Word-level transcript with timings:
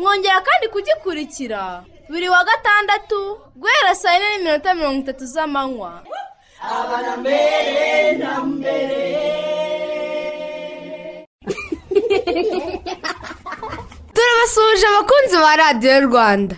Mwongera 0.00 0.40
kandi 0.40 0.68
kugikurikira. 0.68 1.84
Buri 2.08 2.28
wa 2.28 2.44
gatandatu 2.44 3.38
guhera 3.56 3.94
saa 3.94 4.12
yine 4.14 4.28
n'iminota 4.30 4.74
mirongo 4.74 5.00
itatu 5.00 5.26
z'amanywa. 5.26 6.02
Turabasuhuje 14.14 14.86
abakunzi 14.88 15.36
ba 15.36 15.56
radiyo 15.56 16.00
rwanda. 16.00 16.56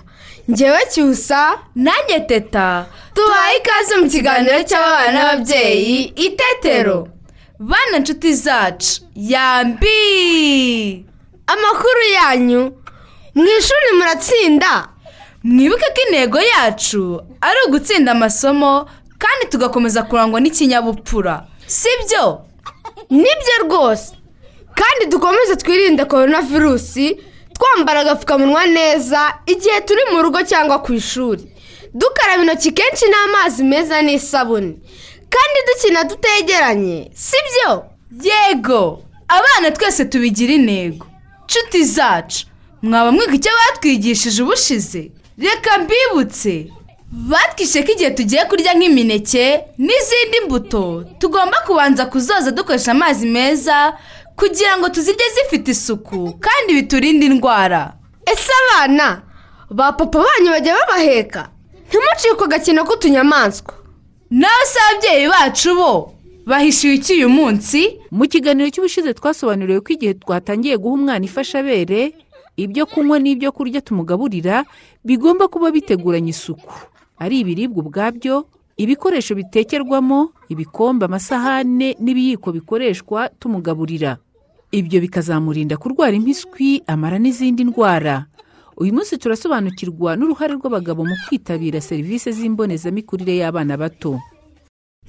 Ngewe 0.50 0.80
cyusa 0.92 1.58
nanjye 1.74 2.20
teta. 2.20 2.86
Tubaye 3.14 3.56
ikaze 3.58 3.96
mu 3.96 4.08
kiganiro 4.10 4.62
cy'abana 4.62 5.12
n'ababyeyi 5.12 6.12
itetero 6.27 7.08
bana 7.58 7.98
nshuti 7.98 8.34
zacu. 8.34 9.02
Yambi! 9.14 11.06
Amakuru 11.46 12.02
yanyu 12.14 12.72
mu 13.34 13.44
ishuri 13.58 13.92
muratsinda. 13.98 14.88
Mwibuke 15.44 15.84
ko 15.94 16.00
intego 16.08 16.38
yacu 16.41 17.22
ari 17.41 17.58
ugutsinda 17.66 18.12
amasomo 18.12 18.86
kandi 19.19 19.47
tugakomeza 19.50 20.02
kurangwa 20.02 20.41
n'ikinyabupfura. 20.41 21.47
Sibyo? 21.66 22.41
Nibyo 23.11 23.55
rwose. 23.64 24.12
Kandi 24.74 25.06
dukomeze 25.06 25.56
twirinde 25.56 26.05
korona 26.05 26.41
virusi 26.42 27.20
twambara 27.55 28.00
agapfukamunwa 28.00 28.66
neza 28.66 29.34
igihe 29.46 29.80
turi 29.80 30.00
mu 30.12 30.22
rugo 30.22 30.42
cyangwa 30.42 30.78
ku 30.83 30.92
ishuri. 30.92 31.52
Dukaraba 31.94 32.42
intoki 32.42 32.72
kenshi 32.72 33.05
n'amazi 33.11 33.64
meza 33.64 34.02
n'isabune. 34.02 34.74
Kandi 35.33 35.58
dukina 35.67 36.05
tutegeranye 36.05 37.11
sibyo? 37.14 37.84
Yego! 38.22 39.02
Abana 39.28 39.70
twese 39.70 40.05
tubigira 40.05 40.52
intego. 40.52 41.06
Nshuti 41.46 41.84
zacu. 41.84 42.46
Mwaba 42.83 43.12
mwiga 43.12 43.33
icyo 43.34 43.50
batwigishije 43.66 44.42
ubushize. 44.42 45.11
Reka 45.38 45.78
mbibutse. 45.78 46.66
Batwishe 47.12 47.83
ko 47.83 47.92
igihe 47.92 48.11
tugiye 48.11 48.44
kurya 48.48 48.72
nk'imineke 48.74 49.44
n'izindi 49.78 50.39
mbuto 50.47 51.05
tugomba 51.18 51.56
kubanza 51.67 52.06
kuzoza 52.06 52.51
dukoresha 52.51 52.90
amazi 52.92 53.27
meza 53.27 53.92
kugira 54.36 54.79
ngo 54.79 54.89
tuzirye 54.89 55.27
zifite 55.34 55.68
isuku 55.70 56.33
kandi 56.40 56.73
biturinde 56.74 57.27
indwara. 57.27 57.92
Ese 58.27 58.48
abana 58.64 59.23
ba 59.70 59.92
papa 59.92 60.18
banyu 60.24 60.51
bajya 60.51 60.74
babaheka? 60.74 61.48
Ntimucike 61.89 62.45
agakino 62.45 62.85
k'utunyamaswa 62.85 63.74
nawe 64.30 64.64
se 64.73 64.79
ababyeyi 64.90 65.29
bacu 65.29 65.74
bo 65.77 66.14
bahishiwe 66.46 66.95
iki 66.95 67.12
uyu 67.20 67.29
munsi? 67.29 68.01
Mu 68.11 68.24
kiganiro 68.29 68.70
cy'ubushize 68.73 69.12
twasobanuriwe 69.14 69.80
ko 69.85 69.89
igihe 69.92 70.14
twatangiye 70.17 70.77
guha 70.80 70.95
umwana 70.96 71.24
ifashabere 71.29 72.14
ibyo 72.57 72.86
kunywa 72.86 73.18
n'ibyo 73.18 73.52
kurya 73.52 73.80
tumugaburira 73.80 74.64
bigomba 75.05 75.48
kuba 75.48 75.70
biteguranye 75.70 76.30
isuku. 76.30 76.73
Ari 77.18 77.40
ibiribwa 77.40 77.85
ubwabyo 77.85 78.46
ibikoresho 78.77 79.35
bitekerwamo 79.35 80.33
ibikombe 80.48 81.05
amasahane 81.05 81.96
n'ibiyiko 82.01 82.52
bikoreshwa 82.52 83.29
tumugaburira. 83.39 84.17
Ibyo 84.73 85.01
bikazamurinda 85.01 85.77
kurwara 85.77 86.17
impiswi 86.17 86.83
amara 86.86 87.18
n'izindi 87.18 87.64
ndwara. 87.64 88.27
Uyu 88.77 88.92
munsi 88.96 89.18
turasobanukirwa 89.20 90.17
n'uruhare 90.17 90.57
rw'abagabo 90.57 91.05
mu 91.05 91.12
kwitabira 91.29 91.80
serivisi 91.80 92.33
z'imbonezamikurire 92.33 93.36
y'abana 93.45 93.77
bato. 93.77 94.17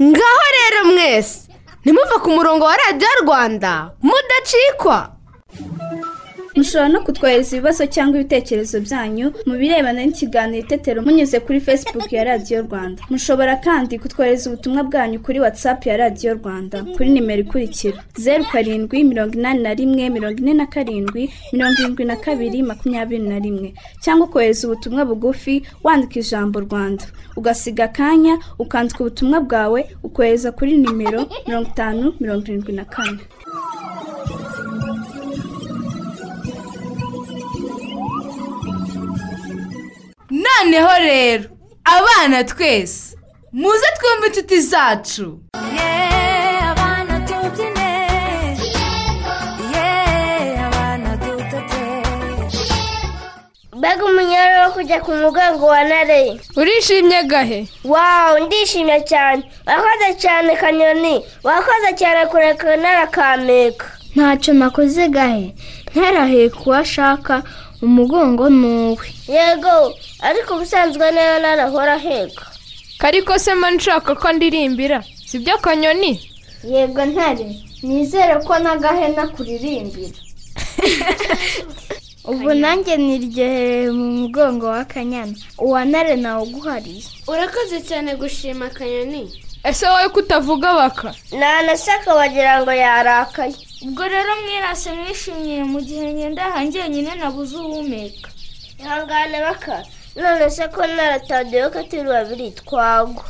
Ngaho 0.02 0.46
rero 0.58 0.80
mwese 0.92 1.48
ntimuve 1.82 2.16
ku 2.24 2.30
murongo 2.36 2.64
wa 2.68 2.76
radiyo 2.76 3.08
rwanda 3.24 3.96
mudacikwa. 4.04 5.16
Mushobora 6.56 6.90
no 6.90 7.00
kutwohereza 7.06 7.56
ibibazo 7.56 7.84
cyangwa 7.96 8.16
ibitekerezo 8.20 8.78
byanyu 8.86 9.28
mu 9.48 9.54
birebana 9.62 10.02
n'ikiganiro 10.06 10.62
itetero 10.66 11.00
munyuze 11.06 11.38
kuri 11.46 11.60
facebook 11.68 12.08
ya 12.14 12.24
radiyo 12.24 12.62
rwanda. 12.68 13.02
Mushobora 13.10 13.56
kandi 13.66 14.00
kutwohereza 14.00 14.50
ubutumwa 14.50 14.84
bwanyu 14.84 15.18
kuri 15.26 15.40
whatsapp 15.40 15.86
ya 15.86 15.98
radiyo 15.98 16.34
rwanda 16.40 16.78
kuri 16.96 17.10
nimero 17.10 17.42
ikurikira 17.42 17.98
zeru 18.24 18.46
karindwi 18.52 19.04
mirongo 19.04 19.34
inani 19.40 19.60
na 19.64 19.74
rimwe 19.74 20.10
mirongo 20.10 20.38
ine 20.40 20.54
na 20.54 20.66
karindwi 20.66 21.24
mirongo 21.54 21.76
irindwi 21.82 22.06
na 22.06 22.16
kabiri 22.16 22.64
makumyabiri 22.64 23.24
na 23.32 23.40
rimwe. 23.40 23.74
Cyangwa 24.04 24.28
ukohereza 24.28 24.68
ubutumwa 24.68 25.06
bugufi 25.06 25.64
wandika 25.84 26.20
ijambo 26.20 26.60
rwanda. 26.60 27.06
Ugasiga 27.36 27.84
akanya 27.84 28.38
ukandika 28.60 29.00
ubutumwa 29.02 29.40
bwawe 29.42 29.90
ukohereza 30.04 30.52
kuri 30.52 30.78
nimero 30.78 31.26
mirongo 31.48 31.70
itanu 31.70 32.14
mirongo 32.20 32.44
irindwi 32.46 32.74
na 32.74 32.86
kane. 32.86 33.20
Noneho 40.42 40.94
rero 41.10 41.46
abana 41.96 42.38
twese 42.52 43.16
muze 43.62 43.88
twumve 43.98 44.26
inshuti 44.28 44.58
zacu. 44.72 45.26
Mbega 53.78 54.06
umunyaro 54.06 54.56
wo 54.64 54.72
kujya 54.76 55.00
ku 55.02 55.12
mugongo 55.12 55.66
wa 55.66 55.84
nareye 55.84 56.40
urishimye 56.56 57.24
gahe? 57.24 57.68
Wawu 57.84 58.40
ndishimye 58.46 59.02
cyane. 59.02 59.44
Wakoze 59.68 60.10
cyane 60.24 60.56
kanyoni. 60.56 61.16
Wakoze 61.44 61.90
cyane 62.00 62.26
kureka 62.32 62.76
narakameka 62.78 63.86
ntacyo 64.16 64.54
nakoze 64.54 65.08
gahe. 65.10 65.56
Ntaraheka 65.96 66.58
uwo 66.66 66.76
ashaka. 66.76 67.44
Umugongo 67.86 68.50
ni 68.50 68.68
uwe. 68.68 69.08
Yego 69.36 69.74
ariko 70.30 70.50
ubusanzwe 70.56 71.06
na 71.12 71.22
yo 71.30 71.36
narahora 71.44 71.94
aheka. 72.00 72.46
Kariko 73.02 73.34
se 73.40 73.54
mba 73.56 73.72
nshaka 73.72 74.16
ko 74.16 74.28
ndirimbira 74.34 75.00
sibyo 75.28 75.58
kanyoni 75.64 76.12
yego 76.72 77.02
ntare 77.12 77.48
nizere 77.84 78.36
ko 78.48 78.54
n'agahe 78.64 79.08
nakuririmbira 79.16 80.18
ubu 82.32 82.50
nanjye 82.62 82.94
niryohereye 82.98 83.92
mu 83.98 84.08
mugongo 84.20 84.66
wa 84.76 84.84
kanyana. 84.86 85.36
Uwa 85.66 85.82
ntare 85.90 86.16
nawe 86.16 86.42
uguhariye. 86.48 87.04
Urakoze 87.28 87.78
cyane 87.90 88.10
gushima 88.22 88.66
akanyoni 88.72 89.24
ese 89.64 89.86
wowe 89.88 90.10
kutavuga 90.10 90.74
baka? 90.74 91.14
Ntanasaka 91.32 92.14
wagira 92.14 92.62
ngo 92.62 92.72
yarakaye. 92.72 93.56
Ubwo 93.84 94.04
rero 94.08 94.32
mwirase 94.42 94.92
mwishimiye 94.94 95.64
mu 95.64 95.80
gihe 95.82 96.14
ngenda 96.14 96.46
aha 96.46 96.64
njyenyine 96.64 97.16
nabuze 97.16 97.58
uwumeka 97.58 98.30
ihangane 98.80 99.40
baka 99.42 99.84
none 100.16 100.50
se 100.50 100.68
ko 100.68 100.88
naratadeyo 100.88 101.70
ko 101.72 101.84
turi 101.84 102.04
babiri 102.04 102.52
twagwa. 102.52 103.24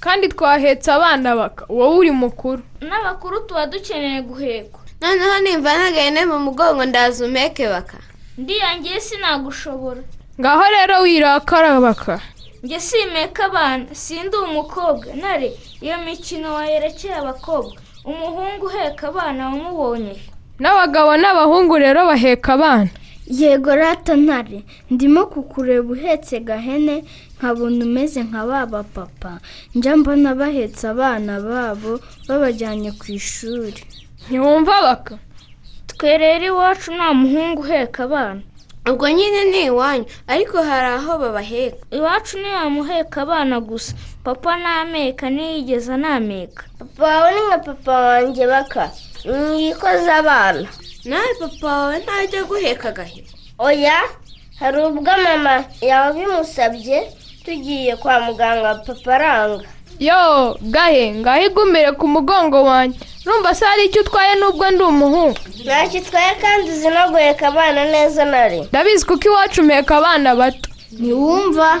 Kandi 0.00 0.28
twahetse 0.28 0.90
abana 0.92 1.36
baka 1.36 1.64
wowe 1.68 1.96
uri 1.98 2.10
mukuru. 2.10 2.62
N'abakuru 2.80 3.40
tuba 3.46 3.66
dukeneye 3.66 4.22
guhekwa. 4.22 4.80
Noneho 5.00 5.38
nimba 5.40 5.70
ntagahene 5.76 6.22
mu 6.26 6.38
mugongo 6.38 6.84
ndaza 6.84 7.24
umeke 7.26 7.68
baka. 7.68 7.98
Ndiyangiye 8.38 9.00
sinagushobora. 9.00 10.02
Ngaho 10.40 10.64
rero 10.74 11.00
wirakara 11.02 11.80
baka. 11.80 12.20
Njye 12.66 12.80
simeka 12.80 13.44
abana 13.46 13.86
sindi 13.94 14.36
umukobwa. 14.36 15.06
Nare 15.22 15.48
iyo 15.84 15.96
mikino 16.06 16.54
wayerekeye 16.54 17.14
abakobwa. 17.14 17.78
Umuhungu 18.10 18.66
uheka 18.66 19.08
abana 19.08 19.40
wamubonye. 19.48 20.16
N'abagabo 20.60 21.12
n'abahungu 21.22 21.74
rero 21.84 22.00
baheka 22.10 22.52
abana. 22.58 22.90
Yego 23.38 23.70
rata 23.76 24.14
ntare. 24.16 24.58
Ndimo 24.90 25.26
kukureba 25.32 25.88
uhetse 25.94 26.40
gahene 26.48 26.96
nkabona 27.38 27.84
umeze 27.86 28.20
nka 28.28 28.42
ba 28.48 28.66
bapapa. 28.66 29.32
Njya 29.74 29.96
mbona 29.96 30.34
bahetse 30.40 30.84
abana 30.94 31.32
babo 31.48 31.92
babajyanye 32.28 32.90
ku 32.98 33.04
ishuri. 33.18 33.78
Ntiwumva 34.26 34.74
baka? 34.86 35.14
Twe 35.90 36.18
rero 36.18 36.44
iwacu 36.50 36.88
nta 36.98 37.08
muhungu 37.20 37.60
uheka 37.62 38.02
abana. 38.10 38.42
Ubwo 38.90 39.08
nyine 39.10 39.44
ni 39.44 39.62
iwanyu 39.66 40.04
ariko 40.26 40.62
hari 40.62 40.86
aho 40.96 41.18
babaheka. 41.18 41.76
Iwacu 41.90 42.38
ntiyamuheka 42.38 43.22
abana 43.22 43.60
gusa. 43.60 43.92
Papa 44.24 44.56
ntameka 44.56 45.30
ntiyigeze 45.30 45.92
anameka 45.94 46.64
papa 46.78 47.02
wawe 47.06 47.30
ni 47.34 47.40
nka 47.46 47.58
papa 47.58 47.92
wanjye 48.00 48.46
baka. 48.46 48.90
Mwikoze 49.24 50.12
abana. 50.12 50.68
Nawe 51.04 51.30
papa 51.40 51.66
wawe 51.66 51.98
ntajya 51.98 52.44
guheka 52.44 52.88
agahera 52.88 53.30
oya 53.58 53.98
hari 54.60 54.78
ubwo 54.86 55.12
mama 55.24 55.64
yaba 55.80 56.12
bimusabye 56.12 56.98
tugiye 57.44 57.96
kwa 57.96 58.20
muganga 58.20 58.74
papa 58.86 59.14
aranga. 59.14 59.68
Yo 60.00 60.56
gahe 60.62 61.14
ngaho 61.14 61.42
igumire 61.46 61.92
ku 61.92 62.06
mugongo 62.08 62.62
wanjye? 62.64 62.98
Urumva 63.26 63.54
se 63.54 63.64
hari 63.64 63.84
icyo 63.86 64.00
utwaye 64.02 64.34
n'ubwo 64.38 64.70
ndi 64.70 64.82
umuhungu. 64.82 65.38
Ntacyo 65.64 65.98
itwaye 66.00 66.32
kandi 66.40 66.70
uzi 66.70 66.88
no 66.88 67.02
guheka 67.10 67.48
abana 67.48 67.84
neza 67.84 68.24
nari. 68.24 68.60
Ndabizi 68.70 69.04
kuko 69.06 69.24
iwacu 69.28 69.62
mpeka 69.62 69.96
abana 69.96 70.34
bato. 70.34 70.70
Ntiwumva 70.92 71.80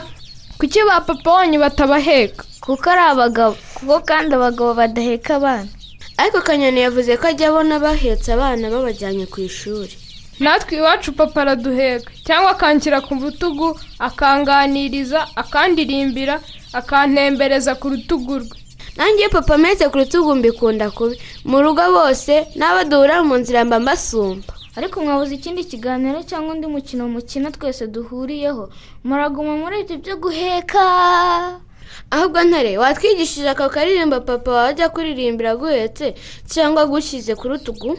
kuki 0.58 0.80
ba 0.88 1.00
papa 1.00 1.30
wanyu 1.32 1.58
batabaheka? 1.60 2.44
Kuko 2.60 2.90
ari 2.90 3.00
abagabo. 3.00 3.56
Kuko 3.74 4.00
kandi 4.00 4.34
abagabo 4.34 4.74
badaheka 4.74 5.36
abana. 5.36 5.68
Ariko 6.16 6.40
kanyoni 6.40 6.80
yavuze 6.80 7.16
ko 7.16 7.26
ajya 7.30 7.48
abona 7.48 7.78
bahetse 7.78 8.32
abana 8.32 8.70
babajyanye 8.70 9.26
ku 9.30 9.40
ishuri. 9.40 9.94
Natwe 10.40 10.76
iwacu 10.82 11.12
papa 11.12 11.40
araduheka. 11.42 12.10
Cyangwa 12.26 12.50
akanshyira 12.58 13.00
ku 13.06 13.14
rutugu 13.14 13.78
akanganiriza 13.98 15.28
akandirimbira 15.36 16.40
akantembereza 16.78 17.74
ku 17.80 17.88
rutugu 17.88 18.38
rwe. 18.38 18.56
Nanjye 18.96 19.20
iyo 19.20 19.30
papa 19.30 19.54
ametse 19.54 19.88
ku 19.88 19.96
rutugu 19.98 20.34
mbikunda 20.36 20.90
kubi. 20.90 21.16
Mu 21.44 21.62
rugo 21.62 21.82
bose 21.92 22.46
n'abo 22.56 22.84
duhura 22.90 23.22
mu 23.24 23.36
nzira 23.40 23.64
mba 23.64 23.80
mbasumba. 23.80 24.52
Ariko 24.76 25.00
mwabuze 25.00 25.34
ikindi 25.34 25.64
kiganiro 25.64 26.22
cyangwa 26.22 26.52
undi 26.54 26.66
mukino 26.66 27.08
mukina 27.08 27.50
twese 27.50 27.86
duhuriyeho. 27.86 28.68
Muraguma 29.04 29.56
muri 29.56 29.80
ibyo 29.80 29.96
byo 30.02 30.14
guheka. 30.16 30.84
Ahubwo 32.10 32.38
ntare 32.44 32.78
watwigishije 32.78 33.48
aka 33.50 33.68
karirimba 33.68 34.20
papa 34.20 34.50
wajya 34.52 34.88
kuririmbira 34.88 35.50
aguhetse 35.56 36.14
cyangwa 36.48 36.82
agushyize 36.84 37.34
ku 37.34 37.48
rutugu? 37.48 37.98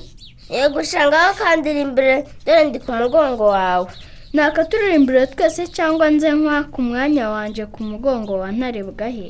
Yego 0.50 0.80
ushangaho 0.80 1.34
kandirimbire 1.34 2.26
dore 2.46 2.64
ndi 2.70 2.80
ku 2.80 2.92
mugongo 2.94 3.46
wawe. 3.52 3.90
Nakaturirimbire 4.38 5.28
twese 5.34 5.64
cyangwa 5.76 6.06
nze 6.14 6.30
nkwaka 6.38 6.76
umwanya 6.82 7.26
wanjye 7.34 7.64
ku 7.74 7.80
mugongo 7.90 8.34
wa 8.42 8.50
ntare 8.54 8.82
bwahe 8.90 9.30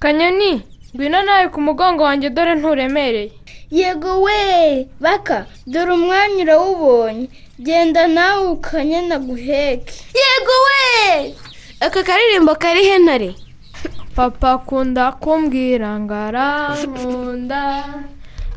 kanyoni 0.00 0.52
ngwino 0.94 1.18
nawe 1.26 1.46
ku 1.52 1.60
mugongo 1.60 2.02
wanjye 2.08 2.28
dore 2.32 2.54
nturemereye. 2.56 3.32
Yego 3.70 4.12
we 4.24 4.40
baka 5.04 5.44
dore 5.68 5.92
umwanya 5.92 6.40
urawubonye 6.44 7.28
genda 7.60 8.06
nawe 8.16 8.46
ukanyana 8.56 9.16
guheke. 9.20 9.92
Yego 10.20 10.56
we! 10.66 11.34
Aka 11.84 12.00
karirimbo 12.02 12.54
kari 12.56 12.82
he 12.88 12.96
ntare? 12.98 13.30
Papa 14.16 14.52
akunda 14.56 15.12
kumbwira 15.20 16.00
ngo 16.00 16.14
arankunda 16.26 17.62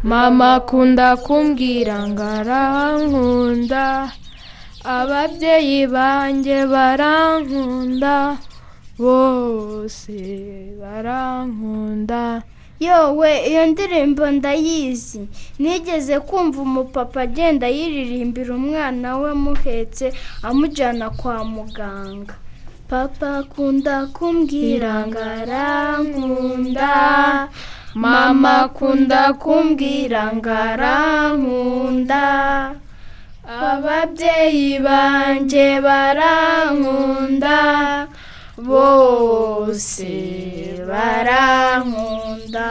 mama 0.03 0.55
akunda 0.63 1.07
kumbwira 1.19 2.07
ngo 2.07 2.23
arankunda 2.23 3.83
ababyeyi 4.83 5.87
banjye 5.87 6.65
barankunda 6.65 8.37
bose 8.99 10.17
barankunda. 10.81 12.41
Yowe 12.81 13.31
iyo 13.49 13.65
ndirimbo 13.67 14.25
ndayizi. 14.31 15.21
Nigeze 15.59 16.19
kumva 16.19 16.61
umupapa 16.61 17.21
agenda 17.21 17.67
yiririmbira 17.67 18.55
umwana 18.55 19.17
we 19.21 19.31
amuhetse 19.31 20.13
amujyana 20.43 21.09
kwa 21.09 21.43
muganga. 21.45 22.33
Papa 22.89 23.37
akunda 23.37 24.05
kumbwira 24.09 25.05
ngo 25.07 25.19
arankunda. 25.37 26.89
Mama 27.93 28.51
akunda 28.65 29.33
kumbwira 29.33 30.33
ngo 30.35 30.49
arankunda. 30.49 32.23
Ababyeyi 33.47 34.79
banjye 34.79 35.81
barankunda 35.81 37.57
bose 38.57 40.11
barankunda. 40.89 42.67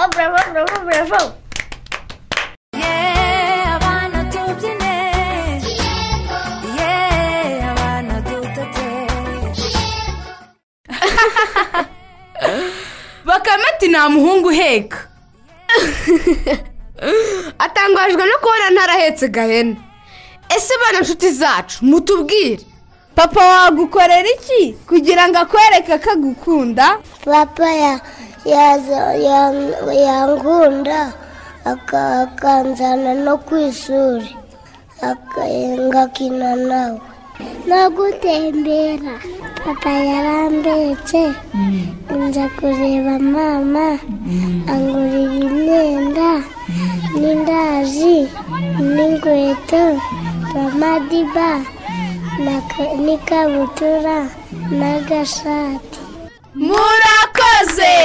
Oh 0.00 0.08
bravo 0.10 0.36
bakame 13.24 13.64
ati 13.74 13.88
nta 13.88 14.08
muhungu 14.08 14.48
uheka. 14.48 15.09
atangajwe 17.64 18.22
no 18.26 18.36
kubona 18.42 18.66
ntarahetse 18.70 19.28
gahene 19.28 19.76
ese 20.56 20.74
bana 20.82 21.00
nshuti 21.00 21.30
zacu 21.30 21.84
mutubwire. 21.84 22.60
Papa 23.14 23.40
wagukorera 23.46 24.28
iki? 24.36 24.72
Kugira 24.88 25.28
ngo 25.28 25.38
akwereke 25.38 25.98
ko 25.98 26.10
agukunda? 26.10 26.98
Papa 27.24 27.68
ya- 27.72 28.00
yaza- 28.44 29.14
ya- 29.14 29.94
yankunda 30.04 31.12
aka- 31.64 32.22
akanzana 32.22 33.14
no 33.14 33.38
ku 33.38 33.56
ishuri 33.56 34.30
aka- 35.02 35.48
ngakina 35.86 36.56
nawe. 36.56 37.00
No 37.66 37.90
gutembera 37.90 39.14
papa 39.64 39.90
yarambetse 39.90 41.22
nza 42.10 42.48
kureba 42.58 43.18
mama. 43.18 43.98
Angurira 44.72 45.19
n'inkweto 49.00 49.82
na 50.54 50.62
madiba 50.80 51.50
n'ikabutura 53.04 54.18
n'agashati 54.78 55.98
murakoze! 56.66 57.96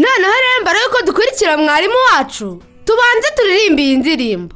Noneho 0.00 0.36
rero 0.44 0.58
mbere 0.62 0.78
yuko 0.84 0.98
dukurikira 1.06 1.56
mwarimu 1.56 1.98
wacu 2.12 2.48
tubanze 2.84 3.28
turirimbe 3.36 3.82
iyi 3.82 3.96
ndirimbo. 3.96 4.54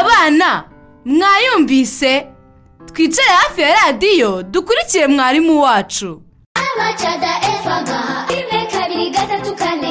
Abana 0.00 0.64
mwayumvise. 1.04 2.26
Twicare 2.92 3.28
hafi 3.28 3.60
ya 3.60 3.74
radiyo 3.74 4.42
dukurikire 4.42 5.06
mwarimu 5.06 5.62
wacu. 5.62 6.22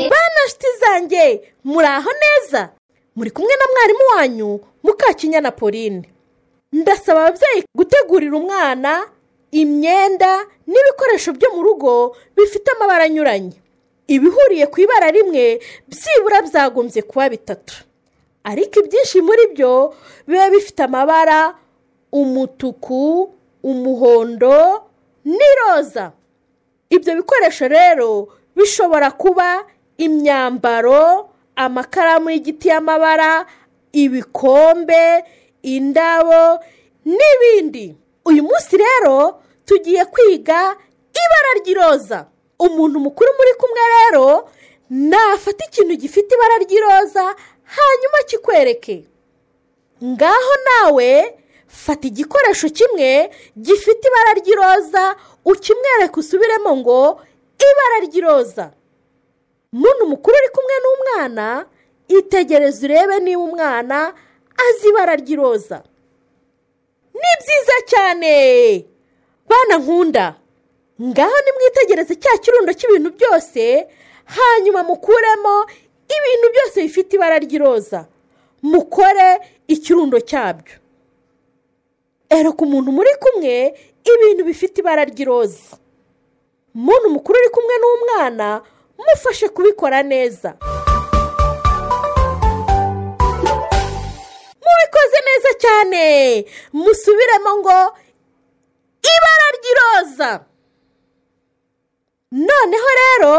Bana 0.10 0.40
nshuti 0.46 0.68
zanjye 0.80 1.54
muri 1.64 1.88
aho 1.88 2.10
neza? 2.24 2.70
Muri 3.16 3.32
kumwe 3.32 3.54
na 3.56 3.66
mwarimu 3.74 4.00
wanyu 4.18 4.60
mukakinyana 4.84 5.52
pauline. 5.52 6.10
Ndasaba 6.74 7.22
ababyeyi 7.26 7.64
gutegurira 7.76 8.38
umwana 8.38 9.06
imyenda 9.52 10.46
n'ibikoresho 10.68 11.34
byo 11.34 11.50
mu 11.56 11.64
rugo 11.64 12.16
bifite 12.36 12.72
amabara 12.72 13.04
anyuranye. 13.04 13.54
Ibihuriye 14.08 14.68
ku 14.68 14.82
ibara 14.82 15.12
rimwe 15.12 15.60
byibura 15.88 16.42
byagombye 16.42 17.02
kuba 17.02 17.30
bitatu. 17.30 17.76
Ariko 18.44 18.80
ibyinshi 18.82 19.22
muri 19.22 19.44
byo 19.54 19.94
biba 20.28 20.50
bifite 20.50 20.84
amabara 20.84 21.56
umutuku 22.12 23.30
umuhondo 23.64 24.84
n'iroza. 25.26 26.12
Ibyo 26.90 27.16
bikoresho 27.16 27.68
rero 27.68 28.28
bishobora 28.56 29.12
kuba 29.12 29.64
imyambaro 29.98 31.30
amakaramu 31.56 32.30
y'igiti 32.30 32.68
y'amabara 32.68 33.46
ibikombe 33.94 35.24
indabo 35.62 36.60
n'ibindi. 37.06 37.96
Uyu 38.26 38.44
munsi 38.44 38.78
rero 38.78 39.42
tugiye 39.66 40.06
kwiga 40.06 40.76
ibara 41.22 41.52
ry'iroza. 41.62 42.26
Umuntu 42.60 43.00
mukuru 43.00 43.30
muri 43.38 43.54
kumwe 43.60 43.82
rero 43.96 44.50
nafata 44.90 45.66
ikintu 45.66 45.96
gifite 45.96 46.30
ibara 46.36 46.58
ry'iroza 46.66 47.36
hanyuma 47.76 48.18
kikwereke 48.30 48.98
ngaho 50.04 50.54
nawe 50.68 51.10
fata 51.68 52.08
igikoresho 52.08 52.70
kimwe 52.70 53.32
gifite 53.58 54.04
ibara 54.08 54.32
ry'iroza 54.40 55.16
ukimwereke 55.46 56.20
usubiremo 56.20 56.72
ngo 56.78 57.22
ibara 57.70 57.98
ry'iroza. 58.06 58.66
Muntu 59.72 60.04
mukuru 60.12 60.36
uri 60.38 60.50
kumwe 60.56 60.76
n'umwana 60.84 61.66
itegereze 62.08 62.86
urebe 62.86 63.20
niba 63.20 63.42
umwana 63.44 64.14
azi 64.66 64.88
ibara 64.90 65.16
ry'iroza. 65.16 65.78
Ni 67.14 67.32
byiza 67.40 67.78
cyane! 67.92 68.34
Bana 69.50 69.76
nkunda 69.78 70.26
ngaho 71.02 71.38
nimwitegereze 71.46 72.16
cya 72.16 72.34
kirundo 72.44 72.74
cy'ibintu 72.74 73.10
byose 73.18 73.88
hanyuma 74.26 74.84
mukuremo 74.84 75.66
ibintu 76.18 76.48
byose 76.54 76.82
bifite 76.82 77.14
ibara 77.16 77.38
ry'iroza. 77.40 78.06
Mukore 78.62 79.40
ikirundo 79.68 80.20
cyabyo. 80.20 80.76
Ereka 82.30 82.62
umuntu 82.66 82.92
muri 82.92 83.10
kumwe 83.20 83.74
ibintu 84.04 84.44
bifite 84.46 84.76
ibara 84.82 85.04
ry'iroza. 85.06 85.78
Umuntu 86.76 87.10
mukuru 87.10 87.36
uri 87.40 87.50
kumwe 87.50 87.76
n'umwana 87.82 88.62
mufashe 88.98 89.50
kubikora 89.50 90.04
neza. 90.04 90.56
Mubikoze 94.64 95.18
neza 95.28 95.52
cyane. 95.64 96.04
Musubiremo 96.74 97.52
ngo 97.60 97.78
ibara 99.14 99.48
ry'iroza. 99.58 100.30
Noneho 102.32 102.90
rero 103.02 103.34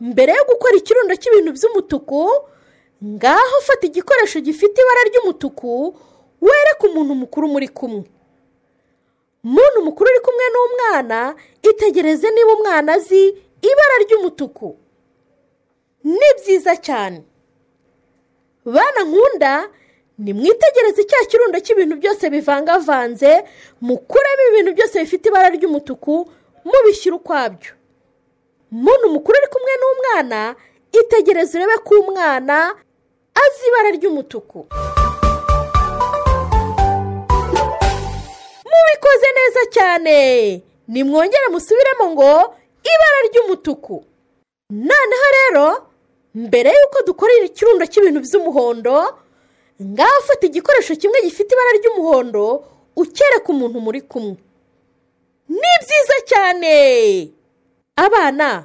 mbere 0.00 0.32
yo 0.32 0.44
gukora 0.48 0.74
ikirundo 0.78 1.14
cy'ibintu 1.16 1.50
by'umutuku 1.56 2.20
ngaho 3.04 3.54
ufata 3.60 3.86
igikoresho 3.86 4.40
gifite 4.40 4.76
ibara 4.82 5.02
ry'umutuku 5.10 5.96
wereke 6.40 6.84
umuntu 6.86 7.14
mukuru 7.14 7.46
muri 7.48 7.68
kumwe. 7.68 8.04
Umuntu 9.44 9.78
mukuru 9.86 10.06
uri 10.10 10.20
kumwe 10.20 10.44
n'umwana 10.52 11.34
itegereze 11.62 12.30
niba 12.30 12.52
umwana 12.58 12.92
azi 12.98 13.22
ibara 13.62 13.94
ry'umutuku. 14.04 14.76
Ni 16.04 16.30
byiza 16.38 16.76
cyane. 16.78 17.22
Bana 18.64 19.00
nkunda 19.06 19.68
nimwitegereze 20.18 21.02
cya 21.06 21.20
kirundo 21.30 21.58
cy'ibintu 21.62 21.96
byose 22.02 22.30
bivangavanze 22.30 23.30
mukuremo 23.80 24.42
ibintu 24.50 24.70
byose 24.76 24.94
bifite 25.02 25.24
ibara 25.30 25.48
ry'umutuku 25.54 26.14
mubishyira 26.66 27.16
ukwabyo. 27.16 27.72
Umuntu 28.72 29.06
mukuru 29.14 29.36
uri 29.38 29.48
kumwe 29.52 29.72
n'umwana 29.80 30.40
itegereze 31.00 31.52
urebe 31.58 31.76
ko 31.86 31.94
umwana 32.02 32.56
azi 33.42 33.62
ibara 33.68 33.90
ry'umutuku. 33.96 34.58
Mubikoze 38.70 39.28
neza 39.38 39.62
cyane. 39.74 40.16
Nimwongere 40.88 41.48
musubiremo 41.52 42.04
ngo 42.12 42.30
ibara 42.92 43.18
ry'umutuku. 43.28 43.96
Noneho 44.70 45.26
rero 45.38 45.66
mbere 46.34 46.70
y'uko 46.78 46.98
dukora 47.06 47.32
ikirundo 47.44 47.84
cy'ibintu 47.86 48.20
by'umuhondo 48.20 48.96
ngaho 49.82 50.32
igikoresho 50.42 50.96
kimwe 50.96 51.22
gifite 51.24 51.50
ibara 51.54 51.72
ry'umuhondo 51.78 52.44
ukereka 52.96 53.48
umuntu 53.48 53.78
muri 53.80 54.00
kumwe. 54.04 54.36
Ni 55.48 55.72
byiza 55.82 56.16
cyane. 56.30 56.74
Abana 57.98 58.64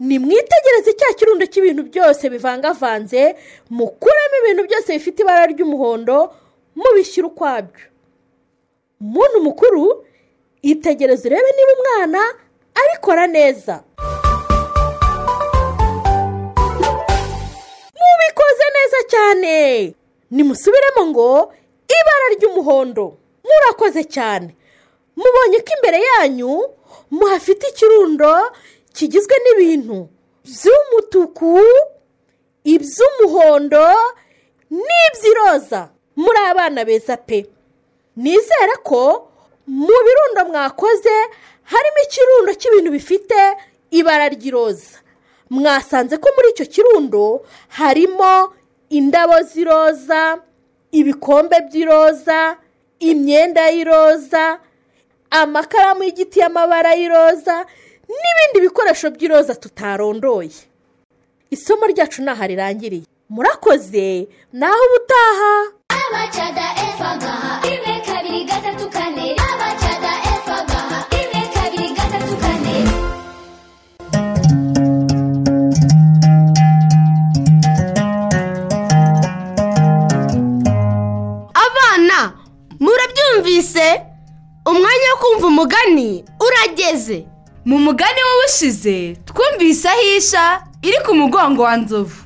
nimwitegereze 0.00 0.92
cya 0.96 1.10
kirundo 1.18 1.44
cy'ibintu 1.46 1.82
byose 1.92 2.24
bivangavanze 2.32 3.36
mukuremo 3.70 4.34
ibintu 4.44 4.62
byose 4.68 4.88
bifite 4.96 5.18
ibara 5.22 5.44
ry'umuhondo 5.52 6.16
mubishyira 6.76 7.26
ukwabyo. 7.28 7.84
Umuntu 9.00 9.36
mukuru 9.44 9.84
itegereze 10.62 11.28
urebe 11.28 11.50
niba 11.56 11.72
umwana 11.76 12.20
abikora 12.80 13.26
neza. 13.28 13.74
Mubikoze 18.00 18.66
neza 18.76 18.98
cyane. 19.12 19.54
Nimusubiremo 20.30 21.02
ngo 21.12 21.28
ibara 21.98 22.26
ry'umuhondo 22.36 23.04
murakoze 23.44 24.04
cyane. 24.04 24.54
Mubonye 25.20 25.58
ko 25.66 25.70
imbere 25.76 25.98
yanyu 26.10 26.52
muhafite 27.10 27.64
ikirundo 27.72 28.30
kigizwe 28.96 29.34
n'ibintu 29.44 29.98
by'umutuku 30.44 31.52
iby'umuhondo 32.64 33.86
n'iby'iroza. 34.70 35.88
Muri 36.16 36.38
abana 36.50 36.84
beza 36.84 37.16
pe. 37.16 37.46
Nizere 38.16 38.76
ko 38.84 39.30
mu 39.66 39.96
birundo 40.06 40.40
mwakoze 40.52 41.14
harimo 41.70 41.98
ikirundo 42.06 42.50
cy'ibintu 42.60 42.90
bifite 42.92 43.38
ibara 43.90 44.28
ry'iroza. 44.28 44.98
Mwasanze 45.50 46.16
ko 46.18 46.28
muri 46.36 46.48
icyo 46.54 46.66
kirundo 46.66 47.42
harimo 47.68 48.52
indabo 48.90 49.36
z'iroza 49.42 50.38
ibikombe 50.92 51.56
by'iroza 51.66 52.56
imyenda 53.00 53.70
y'iroza 53.70 54.58
amakaramu 55.30 56.02
y'igiti 56.04 56.38
y'amabara 56.42 56.92
y'iroza 57.00 57.56
n'ibindi 58.10 58.58
bikoresho 58.66 59.06
by'iroza 59.14 59.54
tutarondoye. 59.54 60.60
Isomo 61.54 61.84
ryacu 61.92 62.22
ntaho 62.22 62.44
rirangiriye. 62.50 63.06
Murakoze 63.34 64.06
naho 64.52 64.80
ubutaha. 64.86 65.52
Abacada 66.00 66.66
efa 66.86 67.10
gaha 67.22 67.52
rimwe 67.64 67.94
kabiri 68.06 68.40
gatatu 68.50 68.86
kane. 68.94 69.26
Abacada 69.50 70.12
efa 70.34 70.56
gaha 70.70 70.98
rimwe 71.12 71.42
kabiri 71.54 71.88
gatatu 71.98 72.34
kane. 72.42 72.74
Abana 81.66 82.32
murabyumvise? 82.80 84.09
Umwanya 84.70 85.08
wo 85.12 85.16
kumva 85.20 85.46
umugani 85.46 86.24
urageze. 86.46 87.26
Mu 87.64 87.78
mugani 87.78 88.20
w'ubushize 88.26 89.16
twumvise 89.28 89.88
aho 89.88 90.02
isha 90.18 90.44
iri 90.82 90.98
ku 91.06 91.14
mugongo 91.14 91.62
wa 91.62 91.76
nzovu. 91.76 92.20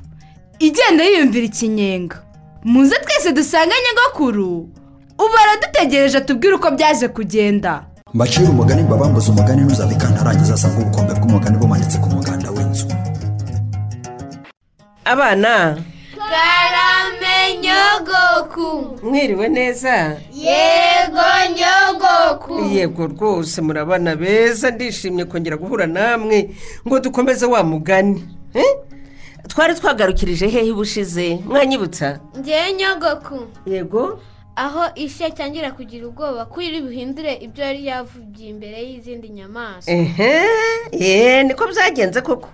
Igenda 0.58 1.04
yiyumvira 1.04 1.46
ikinyenga. 1.46 2.16
Muze 2.64 2.96
twese 3.04 3.32
dusange 3.32 3.74
nyogokuru 3.84 4.68
ubu 5.22 5.34
aradutegereje 5.42 6.18
atubwire 6.18 6.54
uko 6.54 6.70
byaje 6.70 7.08
kugenda. 7.08 7.84
Mbacira 8.14 8.48
umugani 8.50 8.82
mbabambuze 8.82 9.30
umugani 9.30 9.62
ntuzave 9.62 9.94
kantarangiza 9.94 10.54
asanga 10.54 10.78
ubukombe 10.82 11.12
bw'umugani 11.14 11.56
bumanitse 11.58 11.98
ku 11.98 12.08
muganda 12.08 12.50
w'inzu. 12.50 12.86
Abana. 15.04 15.76
Nyogoku. 17.62 18.98
Mwiriwe 19.06 19.48
neza? 19.48 20.16
Yego 20.34 21.26
nyogoku. 21.56 22.64
Yego 22.74 23.06
rwose 23.06 23.60
murabana 23.62 24.16
beza 24.16 24.70
ndishimye 24.70 25.24
kongera 25.24 25.56
guhura 25.56 25.86
namwe 25.86 26.50
ngo 26.88 27.00
dukomeze 27.00 27.46
wa 27.46 27.62
mugani 27.64 28.24
Eh? 28.54 28.64
twari 29.48 29.74
twagarukirije 29.74 30.46
hehe 30.48 30.72
ubushize 30.72 31.38
mwanyibutsa? 31.46 32.20
Ngewe 32.38 32.72
nyogoku. 32.72 33.46
Yego. 33.66 34.20
Aho 34.56 34.82
ishya 34.94 35.28
itangira 35.28 35.70
kugira 35.72 36.06
ubwoba 36.06 36.44
ko 36.46 36.60
iri 36.62 36.80
buhindure 36.80 37.34
ibyo 37.42 37.64
yari 37.64 37.86
yavugiye 37.86 38.50
imbere 38.50 38.78
y'izindi 38.82 39.28
nyamaswa. 39.28 39.92
Ehe 39.94 41.42
niko 41.42 41.66
byagenze 41.66 42.20
koko. 42.20 42.48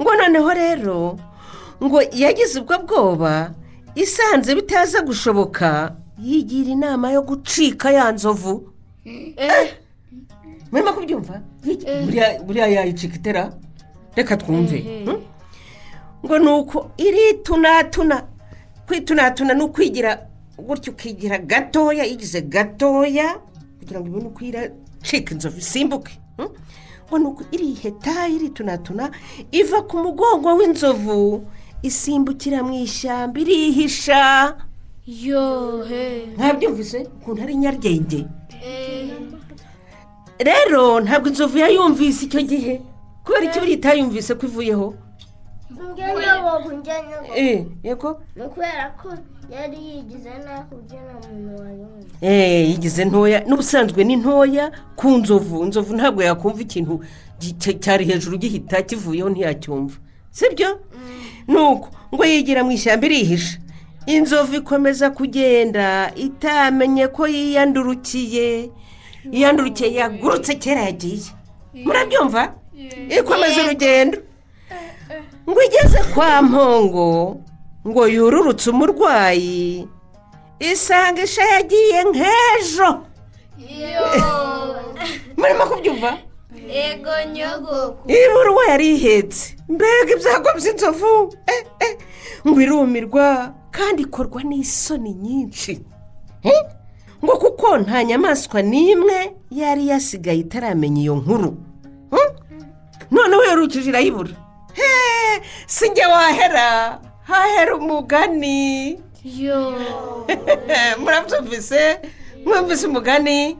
Ngo 0.00 0.14
noneho 0.14 0.50
rero 0.54 1.18
ngo 1.84 2.00
yagize 2.12 2.60
ubwo 2.60 2.78
bwoba 2.78 3.50
isanze 3.96 4.54
bitaza 4.54 5.02
gushoboka. 5.02 5.96
Yigira 6.22 6.70
inama 6.70 7.10
yo 7.12 7.22
gucika 7.22 7.90
ya 7.90 8.12
nzovu. 8.12 8.72
Murimo 10.72 10.92
kubyumva? 10.92 11.40
Buriya- 12.04 12.42
buriya 12.42 12.66
yayicika 12.66 13.14
itera. 13.16 13.52
Reka 14.16 14.36
twumve. 14.36 14.78
Hmm? 15.04 15.22
ngo 16.24 16.38
ni 16.38 16.48
uko 16.50 16.90
iritunatuna 16.96 18.22
kwitunatuna 18.86 19.54
ni 19.54 19.62
ukwigira 19.62 20.26
gutyo 20.58 20.92
ukigira 20.92 21.38
gatoya 21.38 22.04
yigize 22.04 22.40
gatoya 22.42 23.38
kugira 23.78 24.00
ngo 24.00 24.08
ibone 24.08 24.26
uko 24.26 24.44
iracika 24.44 25.34
inzovu 25.34 25.58
isimbuke. 25.58 26.18
Hmm? 26.36 26.48
ngo 27.08 27.18
ni 27.18 27.24
uko 27.24 27.42
iriheta 27.52 28.28
iritunatuna 28.28 29.10
iva 29.52 29.82
ku 29.82 29.96
mugongo 29.98 30.54
w'inzovu. 30.56 31.46
Isimbukira 31.82 32.62
mu 32.62 32.72
ishyamba 32.74 33.40
irihisha. 33.40 34.56
Yohe 35.06 36.26
ntabyumvise 36.36 36.98
ukuntu 37.16 37.42
ari 37.42 37.54
nyaryenge 37.56 38.26
rero 40.38 41.00
ntabwo 41.00 41.28
inzovu 41.28 41.58
yayumvise 41.58 42.20
icyo 42.26 42.42
gihe 42.42 42.74
kubera 43.24 43.44
icyo 43.48 43.60
itayumvise 43.64 44.34
ko 44.34 44.46
ivuyeho. 44.46 44.94
Eh, 47.34 47.64
yego. 47.84 48.20
Ni 48.36 48.42
ukubera 48.42 48.90
ko 49.00 49.08
yari 49.50 49.76
yigize 49.88 50.30
buryo 50.70 50.98
nta 51.06 51.28
muntu 51.28 51.62
wayumva. 51.62 52.06
Eh, 52.20 52.70
yigize 52.70 53.04
ntoya. 53.04 53.40
N'ubusanzwe 53.48 54.04
ni 54.04 54.16
ntoya 54.16 54.70
ku 54.96 55.08
nzovu. 55.18 55.64
Inzovu 55.64 55.94
ntabwo 55.96 56.22
yakumva 56.22 56.60
ikintu 56.62 57.00
cyari 57.82 58.04
hejuru 58.04 58.38
gihita 58.38 58.82
kivuyeho 58.82 59.28
ntiyacyumva. 59.30 59.96
Sibyo? 60.36 60.70
Nuko 61.48 61.88
ngo 62.14 62.22
yigira 62.24 62.60
mu 62.64 62.72
ishyamba 62.76 63.06
irihisha. 63.08 63.58
Inzovu 64.06 64.54
ikomeza 64.60 65.10
kugenda 65.10 66.12
itamenye 66.16 67.08
ko 67.08 67.26
yiyandurukiye. 67.26 68.70
Yiyandurukiye 69.32 69.88
yagurutse 69.98 70.54
kera 70.60 70.82
yagiye. 70.92 71.32
Murabyumva? 71.84 72.42
Ikomeza 73.18 73.62
urugendo. 73.64 74.18
Ngo 75.48 75.60
igeze 75.62 75.98
kwa 76.14 76.42
mpongo 76.42 77.40
ngo 77.88 78.02
yururutse 78.08 78.70
umurwayi 78.70 79.88
isanga 80.60 81.22
isha 81.22 81.42
yagiye 81.54 81.98
nk'ejo. 82.10 82.90
Murimo 85.36 85.64
kubyumva? 85.70 86.10
Yego 86.68 87.10
nyogoko 87.32 87.98
iburwa 88.08 88.62
yari 88.68 88.94
ihetse. 88.94 89.56
Mbega 89.68 90.12
ibyago 90.16 90.48
by'inzovu. 90.56 91.34
Eh, 91.46 91.62
eh, 91.80 91.94
ngo 92.46 92.60
irumirwa 92.60 93.54
kandi 93.70 94.02
ikorwa 94.02 94.42
n'isoni 94.42 95.12
nyinshi. 95.14 95.80
Eh, 96.42 96.62
ngo 97.24 97.36
kuko 97.38 97.78
nta 97.78 98.04
nyamaswa 98.04 98.62
n'imwe 98.62 99.36
yari 99.50 99.88
yasigaye 99.88 100.38
itaramenya 100.38 101.00
iyo 101.02 101.14
nkuru. 101.16 101.56
Noneho 103.10 103.44
yarukije 103.44 103.90
irayibura. 103.90 104.30
Eh, 104.76 105.42
si 105.66 105.88
njye 105.88 106.06
wahera. 106.06 107.00
Hahera 107.22 107.76
umugani. 107.76 109.00
Yo. 109.24 109.74
Murabyumvise 111.00 112.00
mwumvise 112.44 112.86
umugani? 112.86 113.58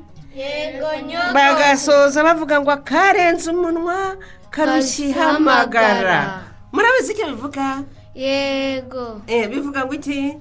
Bagasoza 1.35 2.23
bavuga 2.25 2.61
ngo 2.61 2.71
akarenze 2.71 3.51
umunwa 3.51 4.17
karushya 4.51 5.07
ihamagara 5.09 6.43
murabizi 6.73 7.13
icyo 7.13 7.27
bivuga? 7.33 7.83
Yego. 8.15 9.21
Eh 9.27 9.49
bivuga 9.49 9.85
ngo 9.85 9.95
iki? 9.95 10.37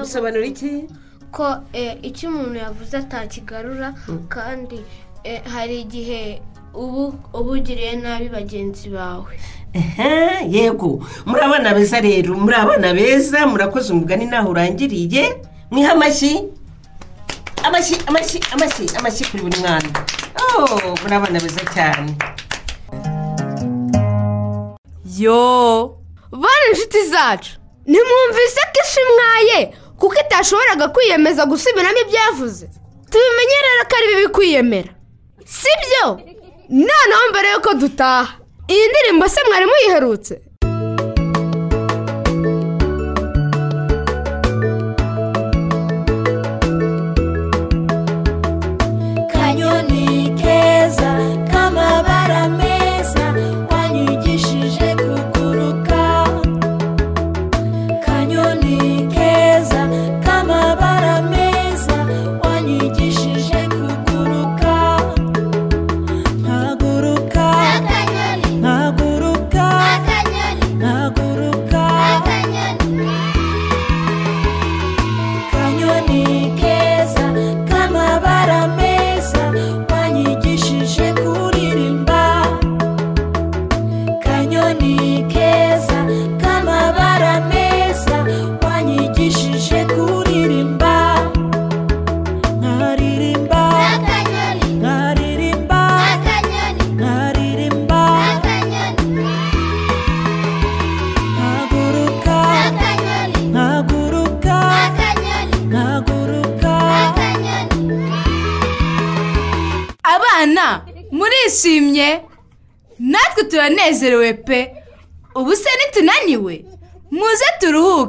Bisobanura 0.00 0.46
iki? 0.46 0.84
Ko 1.30 1.56
eh, 1.72 1.98
icyo 2.02 2.28
umuntu 2.30 2.58
yavuze 2.58 2.96
atakigarura 2.96 3.94
kandi 4.28 4.80
eh, 5.24 5.42
hari 5.44 5.80
igihe 5.80 6.42
ubu 6.74 7.14
uba 7.34 7.50
ugiriye 7.52 7.96
nabi 7.96 8.28
bagenzi 8.28 8.88
bawe. 8.88 9.34
Yego. 10.48 11.02
Muri 11.26 11.40
abana 11.40 11.74
beza 11.74 12.00
rero 12.00 12.34
muri 12.34 12.54
abana 12.56 12.94
beza 12.94 13.46
murakoze 13.46 13.92
umugani 13.92 14.26
naho 14.26 14.50
urangiriye. 14.50 15.42
Mwiha 15.70 15.92
amashyi 15.92 16.46
amashyi 17.66 17.96
amashyi 18.06 18.38
amashyi 18.52 18.84
amashyi 18.98 19.24
kuri 19.30 19.42
buri 19.42 19.58
mwana 19.60 19.88
oh 20.42 20.94
muri 21.02 21.14
abana 21.14 21.40
beza 21.40 21.62
cyane 21.74 22.12
yo 25.18 25.98
bane 26.30 26.66
inshuti 26.72 27.00
zacu. 27.10 27.50
Nimwumvise 27.86 28.60
ko 28.72 28.80
isi 28.84 29.00
imwaye 29.00 29.58
kuko 29.98 30.14
itashoboraga 30.20 30.88
kwiyemeza 30.88 31.46
gusubiramo 31.46 31.98
ibyo 32.04 32.18
yavuze 32.18 32.66
tubimenye 33.10 33.56
rero 33.66 33.82
ko 33.88 33.94
ari 33.96 34.06
bibi 34.14 34.28
kwiyemera. 34.34 34.90
Si 35.44 35.70
byo 35.82 36.06
noneho 36.68 37.22
mbere 37.30 37.48
y'uko 37.52 37.74
dutaha. 37.74 38.32
Iyi 38.68 38.88
ndirimbo 38.88 39.28
se 39.28 39.40
mwari 39.48 39.66
muyiherutse? 39.66 40.40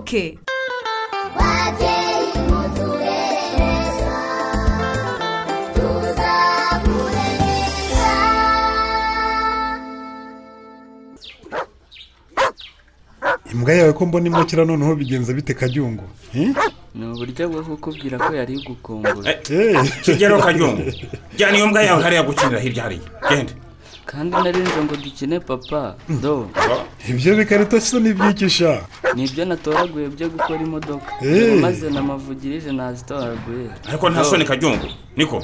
Turuhuke 0.07 0.37
imbwa 13.53 13.73
yawe 13.73 13.93
ko 13.93 14.05
mbona 14.05 14.27
imukira 14.27 14.65
noneho 14.65 14.95
bigenza 14.95 15.33
bite 15.33 15.53
kajyungu? 15.53 16.03
Eh? 16.35 16.51
ni 16.95 17.05
uburyo 17.05 17.49
bwo 17.49 17.61
kukubwira 17.63 18.17
ko 18.17 18.33
yari 18.33 18.57
gukumbura 18.65 19.33
kigero 20.03 20.39
kajyungu. 20.41 20.81
Jyana 21.37 21.57
iyo 21.57 21.67
mbwa 21.67 21.81
yawe 21.83 22.01
hariya 22.03 22.23
gukinira 22.23 22.59
hirya 22.59 22.83
hariya. 22.83 23.07
Genda. 23.29 23.53
Kandi 24.09 24.31
narinze 24.43 24.79
ngo 24.83 24.95
dukine 24.95 25.39
papa. 25.39 25.95
Do. 26.21 26.47
Ibyo 27.09 27.35
bikarito 27.35 27.79
se 27.79 27.99
n'ibyikisha 27.99 28.81
ni 29.15 29.27
byo 29.27 29.45
natoraguye 29.45 30.07
byo 30.15 30.27
gukora 30.29 30.61
imodoka. 30.67 31.11
Eh. 31.21 31.59
maze 31.61 31.89
namavugirije 31.89 32.71
nazitoraguye 32.71 33.67
ariko 33.89 34.09
nta 34.09 34.23
soni 34.23 34.45
kajyungu 34.45 34.87
niko? 35.17 35.43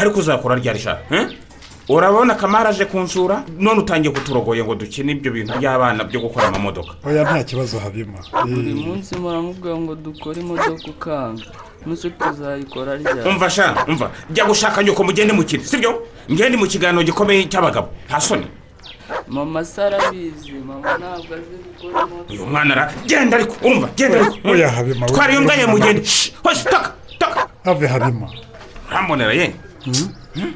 Ariko 0.00 0.18
uzakora 0.20 0.56
ryari 0.56 0.78
sha? 0.78 0.98
Eh? 1.10 1.26
urabona 1.88 2.34
kamara 2.34 2.70
aje 2.70 2.84
kunsura? 2.84 3.44
None 3.58 3.80
utangiye 3.80 4.14
kuturogoye 4.14 4.64
ngo 4.64 4.74
dukine 4.74 5.12
ibyo 5.12 5.32
bintu 5.32 5.52
by'abana 5.58 6.04
byo 6.04 6.20
gukora 6.20 6.48
amamodoka. 6.48 6.92
Oya 7.04 7.22
nta 7.24 7.44
kibazo 7.44 7.78
habima. 7.78 8.18
Buri 8.44 8.74
munsi 8.74 9.16
muramubwira 9.16 9.76
ngo 9.76 9.94
dukore 9.94 10.40
imodoka 10.40 10.84
ukanga. 10.90 11.44
N'uzi 11.88 12.10
tuzayikora 12.10 12.96
ryari? 13.00 13.24
Umva 13.28 13.48
sha 13.50 13.84
umva. 13.88 14.10
Jya 14.30 14.44
gushaka 14.44 14.82
nyoko 14.84 15.02
mugende 15.04 15.32
mukine 15.32 15.64
sibyo? 15.64 16.04
Ngende 16.30 16.56
mu 16.60 16.66
kiganiro 16.68 17.02
gikomeye 17.04 17.48
cy'abagabo. 17.48 17.88
Nta 18.08 18.20
soni. 18.20 18.46
Mama 19.28 19.64
se 19.64 19.80
arabizi 19.82 20.52
mama 20.64 20.98
ntabwo 21.00 21.32
azi 21.34 21.56
gukora 21.64 22.04
imodoka 22.04 22.32
uyu 22.32 22.46
mwana 22.46 22.74
ara 22.76 22.92
genda 23.08 23.36
ariko 23.36 23.54
urumva 23.64 23.88
genda 23.96 24.16
ariko. 24.20 24.36
Oya 24.48 24.68
habima 24.70 25.06
we- 25.06 25.12
twara 25.12 25.32
iyo 25.32 25.40
mbwa 25.40 25.66
mugende. 25.66 26.00
Hoshi 26.44 26.64
taka 26.64 26.92
taka 27.18 27.48
have 27.64 27.86
habima 27.86 28.28
urambonera 28.88 29.32
ye 29.32 29.54
Hmm? 29.84 30.52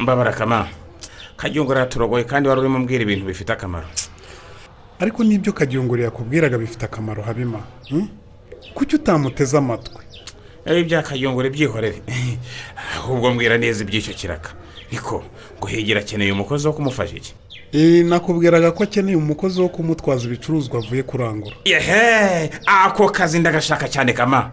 mbabara 0.00 0.32
kama. 0.32 0.68
Kajyungu 1.36 1.72
araturogoye 1.72 2.24
kandi 2.24 2.48
wari 2.48 2.60
urimo 2.60 2.78
mbwira 2.78 3.02
ibintu 3.02 3.26
bifite 3.26 3.52
akamaro. 3.52 3.86
Ariko 5.00 5.24
n'ibyo 5.24 5.52
kajyunguru 5.52 6.02
yakubwiraga 6.02 6.58
bifite 6.58 6.84
akamaro 6.84 7.22
habima 7.22 7.60
Hmm? 7.88 8.08
kuki 8.74 8.96
utamuteze 8.96 9.58
amatwi? 9.58 10.04
Ibi 10.66 10.84
bya 10.84 11.02
kayungure 11.02 11.50
byihorere. 11.50 12.02
Ahubwo 12.96 13.30
mbwira 13.30 13.58
neza 13.58 13.84
iby'icyo 13.84 14.14
kiraka. 14.14 14.50
Niko 14.92 15.24
ngo 15.58 15.66
higira 15.66 16.00
akeneye 16.00 16.32
umukozi 16.32 16.66
wo 16.66 16.72
kumufasha 16.72 17.16
iki? 17.16 17.34
Eh, 17.72 18.04
nakubwiraga 18.04 18.72
ko 18.72 18.82
akeneye 18.84 19.16
umukozi 19.16 19.60
wo 19.60 19.68
kumutwaza 19.68 20.26
ibicuruzwa 20.26 20.78
avuye 20.78 21.02
kurangura. 21.02 21.56
Yehe! 21.64 22.50
Ako 22.66 23.08
kazi 23.10 23.38
ndagashaka 23.38 23.88
cyane 23.88 24.12
kama. 24.12 24.50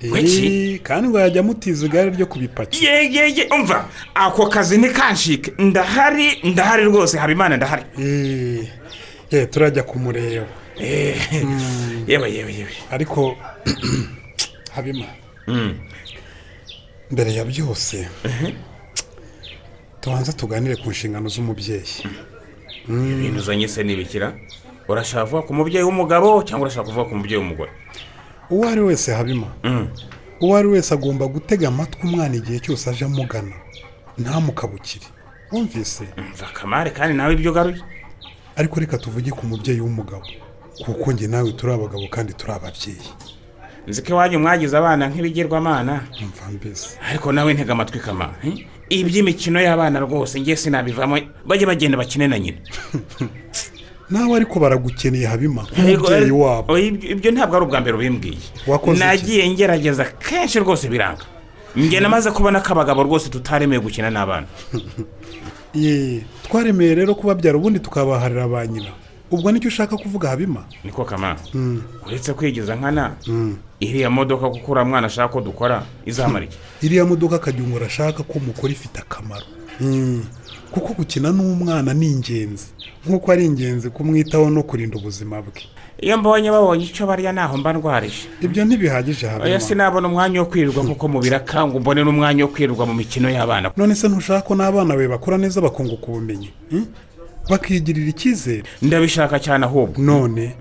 Eh, 0.00 0.80
kandi 0.82 1.08
ngo 1.08 1.18
yajya 1.20 1.40
amutiza 1.40 1.86
igare 1.86 2.10
ryo 2.10 2.26
kubipakira 2.26 2.92
ye 2.92 3.12
ye 3.12 3.36
ye 3.36 3.48
umva. 3.50 3.88
Ako 4.14 4.46
kazi 4.46 4.78
ntikanshike 4.78 5.52
ndahari 5.58 6.38
ndahari 6.44 6.84
rwose. 6.84 7.18
Habimana 7.18 7.56
ndahari. 7.56 7.82
Ye 9.30 9.46
turajya 9.46 9.82
kumureba. 9.82 10.46
Yewe 12.06 12.32
yewe 12.32 12.52
yewe. 12.54 12.74
Ariko 12.90 13.36
habima 14.74 15.04
mbere 17.10 17.30
ya 17.34 17.44
byose 17.44 18.08
tubanza 20.00 20.32
tuganire 20.32 20.76
ku 20.76 20.90
nshingano 20.90 21.28
z'umubyeyi. 21.28 22.04
Ibintu 22.88 23.38
uzanye 23.38 23.68
se 23.68 23.82
n'ibikira 23.84 24.32
urashaka 24.88 25.24
kuvuga 25.24 25.42
ku 25.46 25.52
mubyeyi 25.54 25.84
w'umugabo 25.84 26.42
cyangwa 26.46 26.64
urashaka 26.66 26.86
kuvuga 26.88 27.08
ku 27.08 27.14
mubyeyi 27.16 27.38
w'umugore? 27.40 27.70
Uwo 28.50 28.64
ari 28.68 28.80
wese 28.80 29.12
habima. 29.14 29.48
Uwo 30.40 30.56
ari 30.56 30.68
wese 30.68 30.94
agomba 30.94 31.26
gutega 31.26 31.68
amatwi 31.68 32.00
umwana 32.08 32.34
igihe 32.36 32.58
cyose 32.60 32.90
aje 32.90 33.04
amugana. 33.04 33.56
Ntamukabukire. 34.18 35.06
Wumvise? 35.52 36.04
Mva 36.16 36.46
kamare 36.56 36.90
kandi 36.90 37.14
nawe 37.16 37.32
ibyo 37.34 37.50
ugaruye. 37.50 37.82
Ariko 38.56 38.80
reka 38.80 38.98
tuvuge 38.98 39.30
ku 39.30 39.46
mubyeyi 39.46 39.80
w'umugabo. 39.80 40.24
Kuko 40.84 41.12
njye 41.12 41.26
nawe 41.28 41.52
turi 41.52 41.72
abagabo 41.72 42.08
kandi 42.08 42.32
turi 42.32 42.52
ababyeyi. 42.52 43.04
Nzi 43.88 44.02
ko 44.02 44.08
iwanyu 44.12 44.38
mwagize 44.38 44.76
abana 44.76 45.08
nk'ibigirwamana. 45.08 46.00
Ariko 47.08 47.32
nawe 47.32 47.54
ntega 47.54 47.72
amatwi 47.72 47.98
kama 47.98 48.34
eh? 48.44 48.66
iby'imikino 48.90 49.60
y'abana 49.60 50.00
rwose 50.00 50.40
ngiye 50.40 50.56
sinabivamo. 50.56 51.18
Bajye 51.46 51.66
bagenda 51.66 51.96
bakine 51.96 52.28
na 52.28 52.38
nyina. 52.38 52.58
Nawe 54.10 54.36
ariko 54.36 54.60
baragukeneye 54.60 55.26
habima 55.26 55.62
nk'umubyeyi 55.62 56.30
wabo. 56.30 56.78
Ibyo 56.78 57.30
ntabwo 57.30 57.56
ari 57.56 57.64
ubwa 57.64 57.80
mbere 57.80 57.96
ubimbwiye 57.96 58.38
nagiye 58.98 59.50
ngerageza 59.50 60.04
kenshi 60.04 60.60
rwose 60.60 60.88
biranga. 60.88 61.24
Njye 61.76 62.00
namaze 62.00 62.30
kubona 62.30 62.60
ko 62.60 62.72
abagabo 62.72 63.02
rwose 63.02 63.28
tutaremewe 63.28 63.82
gukina 63.82 64.10
n'abana. 64.10 64.46
Ye 65.74 66.24
twaremeye 66.48 66.94
rero 66.94 67.14
kubabyara 67.14 67.58
ubundi 67.58 67.80
tukabaharira 67.80 68.48
ba 68.48 68.66
nyina. 68.66 68.92
Ubwo 69.30 69.52
ni 69.52 69.60
cyo 69.60 69.68
ushaka 69.68 69.96
kuvuga 69.96 70.28
habima 70.28 70.64
niko 70.84 71.04
kama. 71.04 71.36
Mm. 71.54 71.82
uretse 72.06 72.32
kwigiza 72.32 72.76
nkana. 72.76 73.12
Iriya 73.80 74.10
modoka 74.10 74.50
kuko 74.50 74.72
uriya 74.72 74.84
mwana 74.84 75.06
ashaka 75.06 75.32
ko 75.32 75.40
dukora 75.40 75.82
izamara 76.06 76.44
iki? 76.44 76.58
Iriya 76.86 77.04
modoka 77.04 77.36
akagira 77.36 77.68
ngo 77.68 77.76
arashaka 77.76 78.22
ko 78.22 78.38
mukora 78.38 78.72
ifite 78.72 78.98
akamaro. 78.98 79.46
Mm. 79.80 80.24
kuko 80.70 80.92
gukina 80.94 81.32
n'umwana 81.32 81.94
ni 81.94 82.06
ingenzi. 82.10 82.66
Nk'uko 83.06 83.32
ari 83.32 83.44
ingenzi 83.46 83.90
kumwitaho 83.90 84.50
no 84.50 84.62
kurinda 84.62 84.98
ubuzima 84.98 85.42
bwe. 85.42 85.62
Iyo 86.00 86.18
mbonye 86.18 86.50
babonye 86.50 86.84
icyo 86.84 87.06
barya 87.06 87.32
ntaho 87.32 87.56
mba 87.56 87.72
ndwarije. 87.72 88.28
Ibyo 88.42 88.64
ntibihagije 88.64 89.26
habima 89.26 89.60
sinabona 89.60 90.08
umwanya 90.08 90.40
wo 90.40 90.46
kwirirwa 90.46 90.84
kuko 90.84 91.08
mu 91.12 91.18
biraka 91.20 91.66
ngo 91.66 91.80
mbone 91.80 92.04
n'umwanya 92.04 92.44
wo 92.44 92.50
kwirirwa 92.50 92.86
mu 92.86 92.94
mikino 92.94 93.30
y'abana. 93.30 93.70
None 93.76 93.94
se 93.94 94.08
ntushaka 94.08 94.42
ko 94.42 94.54
n'abana 94.54 94.96
be 94.96 95.08
bakura 95.08 95.38
neza 95.38 95.60
bakunguka 95.60 96.06
ubumenyi? 96.06 96.50
Mm? 96.70 96.86
bakigirira 97.50 98.08
icyizere? 98.08 98.62
Ndabishaka 98.82 99.40
cyane 99.40 99.64
ahubwo. 99.64 100.02
None. 100.02 100.54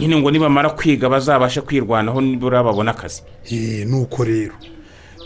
Nyine 0.00 0.16
ngo 0.16 0.30
nibamara 0.30 0.70
kwiga 0.70 1.08
bazabashe 1.08 1.60
kwirwanaho 1.60 2.20
nibura 2.20 2.62
babona 2.62 2.90
akazi. 2.90 3.22
Ye 3.50 3.84
nuko 3.84 4.24
rero. 4.24 4.54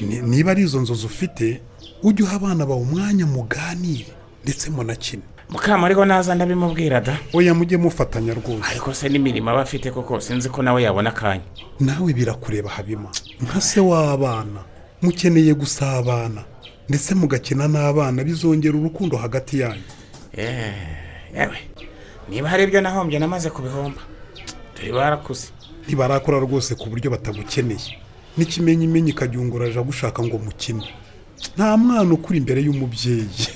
Ni- 0.01 0.23
niba 0.23 0.51
ari 0.51 0.63
izo 0.63 0.81
nzozi 0.81 1.07
ufite 1.07 1.61
ujye 2.03 2.25
uha 2.25 2.37
abana 2.37 2.67
bawe 2.67 2.81
umwanya 2.81 3.27
muganire 3.27 4.07
ndetse 4.45 4.71
munakine. 4.71 5.23
Mukamariho 5.51 6.05
naza 6.05 6.35
ndabimubwira 6.35 7.01
da. 7.01 7.19
Oya 7.33 7.55
mujye 7.55 7.77
mufatanya 7.77 8.35
rwose. 8.35 8.63
Ariko 8.71 8.95
se 8.95 9.09
n'imirimo 9.09 9.51
aba 9.51 9.61
afite 9.63 9.91
koko 9.91 10.21
sinzi 10.21 10.49
ko 10.49 10.63
nawe 10.63 10.83
yabona 10.83 11.11
akanya. 11.11 11.43
Nawe 11.81 12.13
birakureba 12.13 12.71
habima. 12.71 13.11
Nka 13.43 13.61
se 13.61 13.81
w'abana 13.81 14.63
mukeneye 15.03 15.55
gusabana 15.55 16.45
ndetse 16.89 17.15
mugakina 17.15 17.69
n'abana 17.69 18.25
bizongera 18.25 18.79
urukundo 18.79 19.17
hagati 19.17 19.61
yanyu. 19.61 19.83
Eh, 20.33 20.73
yewe 21.35 21.59
niba 22.29 22.49
hari 22.49 22.65
ibyo 22.65 22.81
nahombye 22.81 23.19
namaze 23.19 23.51
kubihomba. 23.51 24.01
Turi 24.81 24.93
barakuze 24.93 25.49
ntibarakora 25.87 26.39
rwose 26.41 26.75
ku 26.75 26.89
buryo 26.91 27.11
batagukeneye 27.11 27.93
n'ikimenyimenyi 28.37 29.11
ikajyungura 29.11 29.67
aje 29.67 29.79
agushaka 29.79 30.23
ngo 30.23 30.39
mukine. 30.39 30.87
Nta 31.57 31.77
mwana 31.77 32.13
ukuri 32.15 32.39
imbere 32.39 32.61
y'umubyeyi. 32.67 33.29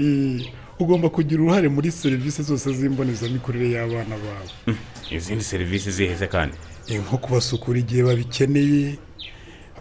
Eh, 0.00 0.46
ugomba 0.78 1.08
kugira 1.10 1.42
uruhare 1.42 1.68
muri 1.68 1.90
serivisi 1.90 2.42
zose 2.42 2.70
z'imbonezamikurire 2.72 3.70
y'abana 3.74 4.14
bawe. 4.24 4.76
Izindi 5.10 5.44
serivisi 5.44 5.90
ziheze 5.90 6.26
kandi. 6.26 6.54
Eh, 6.88 7.00
nko 7.02 7.18
kubasukura 7.18 7.78
igihe 7.78 8.02
babikeneye 8.02 8.94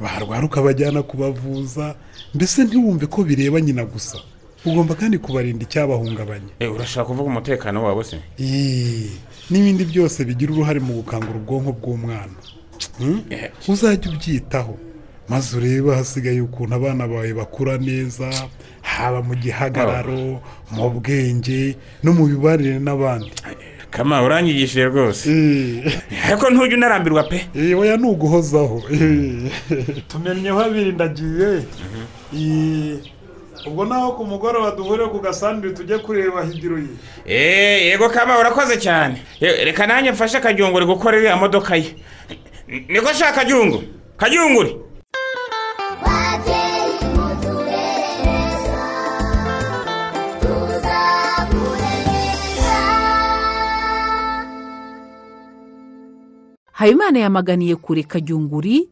barwara 0.02 0.46
ukabajyana 0.46 1.04
kubavuza 1.04 1.96
mbese 2.34 2.64
ntiwumve 2.66 3.06
ko 3.06 3.24
bireba 3.24 3.62
nyina 3.62 3.86
gusa. 3.86 4.18
Ugomba 4.66 4.96
kandi 4.96 5.18
kubarinda 5.22 5.64
icyabahungabanya 5.70 6.52
Eh, 6.60 6.74
urashaka 6.76 7.06
kuvuga 7.08 7.30
umutekano 7.30 7.84
wabo 7.86 8.04
se? 8.04 8.18
Eh, 8.42 9.12
n'ibindi 9.50 9.86
byose 9.86 10.26
bigira 10.26 10.52
uruhare 10.54 10.80
mu 10.80 10.94
gukangura 11.00 11.38
ubwonko 11.40 11.72
bw'umwana. 11.80 12.36
Hmm? 13.00 13.22
uzajya 13.68 14.12
ubyitaho. 14.12 14.78
Maze 15.30 15.58
urebe 15.58 15.92
hasigaye 15.96 16.42
ukuntu 16.42 16.76
abana 16.76 17.08
bawe 17.08 17.34
bakura 17.34 17.78
neza 17.78 18.30
haba 18.82 19.20
mu 19.22 19.36
gihagararo 19.36 20.40
mu 20.72 20.90
bwenge 20.90 21.76
no 22.04 22.14
mu 22.14 22.28
mibanire 22.28 22.80
n'abandi. 22.80 23.32
Kama 23.92 24.24
uranyigishije 24.24 24.86
rwose. 24.86 25.28
Ariko 26.28 26.50
ntujya 26.50 26.78
unarambirwa 26.78 27.24
pe. 27.24 27.44
Oya 27.76 27.98
ni 27.98 28.08
uguhozaho 28.08 28.84
tumennyeho 30.08 30.60
abiri 30.64 30.92
ndagiye. 30.92 31.64
Eh, 32.36 33.00
ubwo 33.68 33.86
naho 33.86 34.12
ku 34.12 34.26
mugoroba 34.26 34.72
duhure 34.72 35.06
ku 35.12 35.20
gasandire 35.20 35.74
tujye 35.74 35.98
kureba 35.98 36.44
higiro 36.46 36.78
ye 36.78 36.88
Eh, 37.26 37.86
yego 37.86 38.10
kama 38.10 38.40
urakoze 38.40 38.78
cyane. 38.78 39.22
Reka 39.42 39.88
nanjye 39.88 40.12
mfashe 40.12 40.40
kajyunguri 40.40 40.86
gukora 40.86 41.18
iriya 41.18 41.36
modoka 41.38 41.76
ye. 41.76 41.96
Niko 42.90 43.14
shaka 43.14 43.34
kajyungu 43.44 43.84
kajyunguri 44.18 44.76
habimana 56.72 57.20
yamaganiye 57.20 57.76
kure 57.76 58.04
kajyunguri 58.04 58.90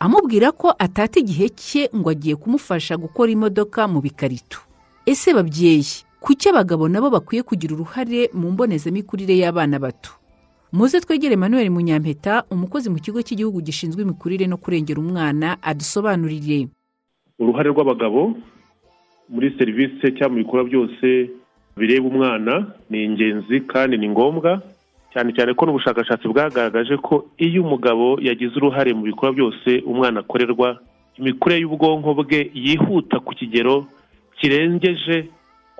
amubwira 0.00 0.52
ko 0.52 0.74
atata 0.78 1.20
igihe 1.20 1.48
cye 1.48 1.88
ngo 1.96 2.10
agiye 2.10 2.36
kumufasha 2.36 2.96
gukora 2.96 3.32
imodoka 3.32 3.88
mu 3.88 4.00
bikarito 4.00 4.58
ese 5.06 5.34
babyeyi 5.34 6.04
kuki 6.20 6.48
abagabo 6.48 6.88
nabo 6.88 7.10
bakwiye 7.10 7.42
kugira 7.42 7.74
uruhare 7.74 8.30
mu 8.34 8.50
mbonezamikurire 8.52 9.38
y'abana 9.38 9.78
bato? 9.78 10.10
Muze 10.72 11.00
twegere 11.00 11.34
emmanuel 11.38 11.70
munyampeta 11.70 12.44
umukozi 12.50 12.90
mu 12.90 12.98
kigo 12.98 13.22
cy'igihugu 13.22 13.60
gishinzwe 13.62 14.02
imikurire 14.02 14.46
no 14.50 14.56
kurengera 14.58 14.98
umwana 15.00 15.56
adusobanurire. 15.62 16.68
Uruhare 17.38 17.70
rw'abagabo 17.70 18.34
muri 19.30 19.54
serivisi 19.58 20.10
cyangwa 20.18 20.28
mu 20.28 20.36
bikorwa 20.42 20.64
byose 20.66 21.30
bireba 21.78 22.06
umwana 22.10 22.74
ni 22.90 23.04
ingenzi 23.06 23.60
kandi 23.70 23.94
ni 23.98 24.08
ngombwa. 24.10 24.58
Cyane 25.16 25.32
cyane 25.32 25.54
ko 25.56 25.64
n'ubushakashatsi 25.64 26.28
bwagaragaje 26.28 26.96
ko 27.00 27.24
iyo 27.40 27.64
umugabo 27.64 28.20
yagize 28.20 28.52
uruhare 28.60 28.92
mu 28.92 29.02
bikorwa 29.08 29.32
byose 29.32 29.80
umwana 29.88 30.20
akorerwa 30.20 30.76
imikurire 31.16 31.60
y'ubwonko 31.64 32.12
bwe 32.20 32.50
yihuta 32.52 33.16
ku 33.24 33.32
kigero 33.32 33.88
kirengeje 34.36 35.32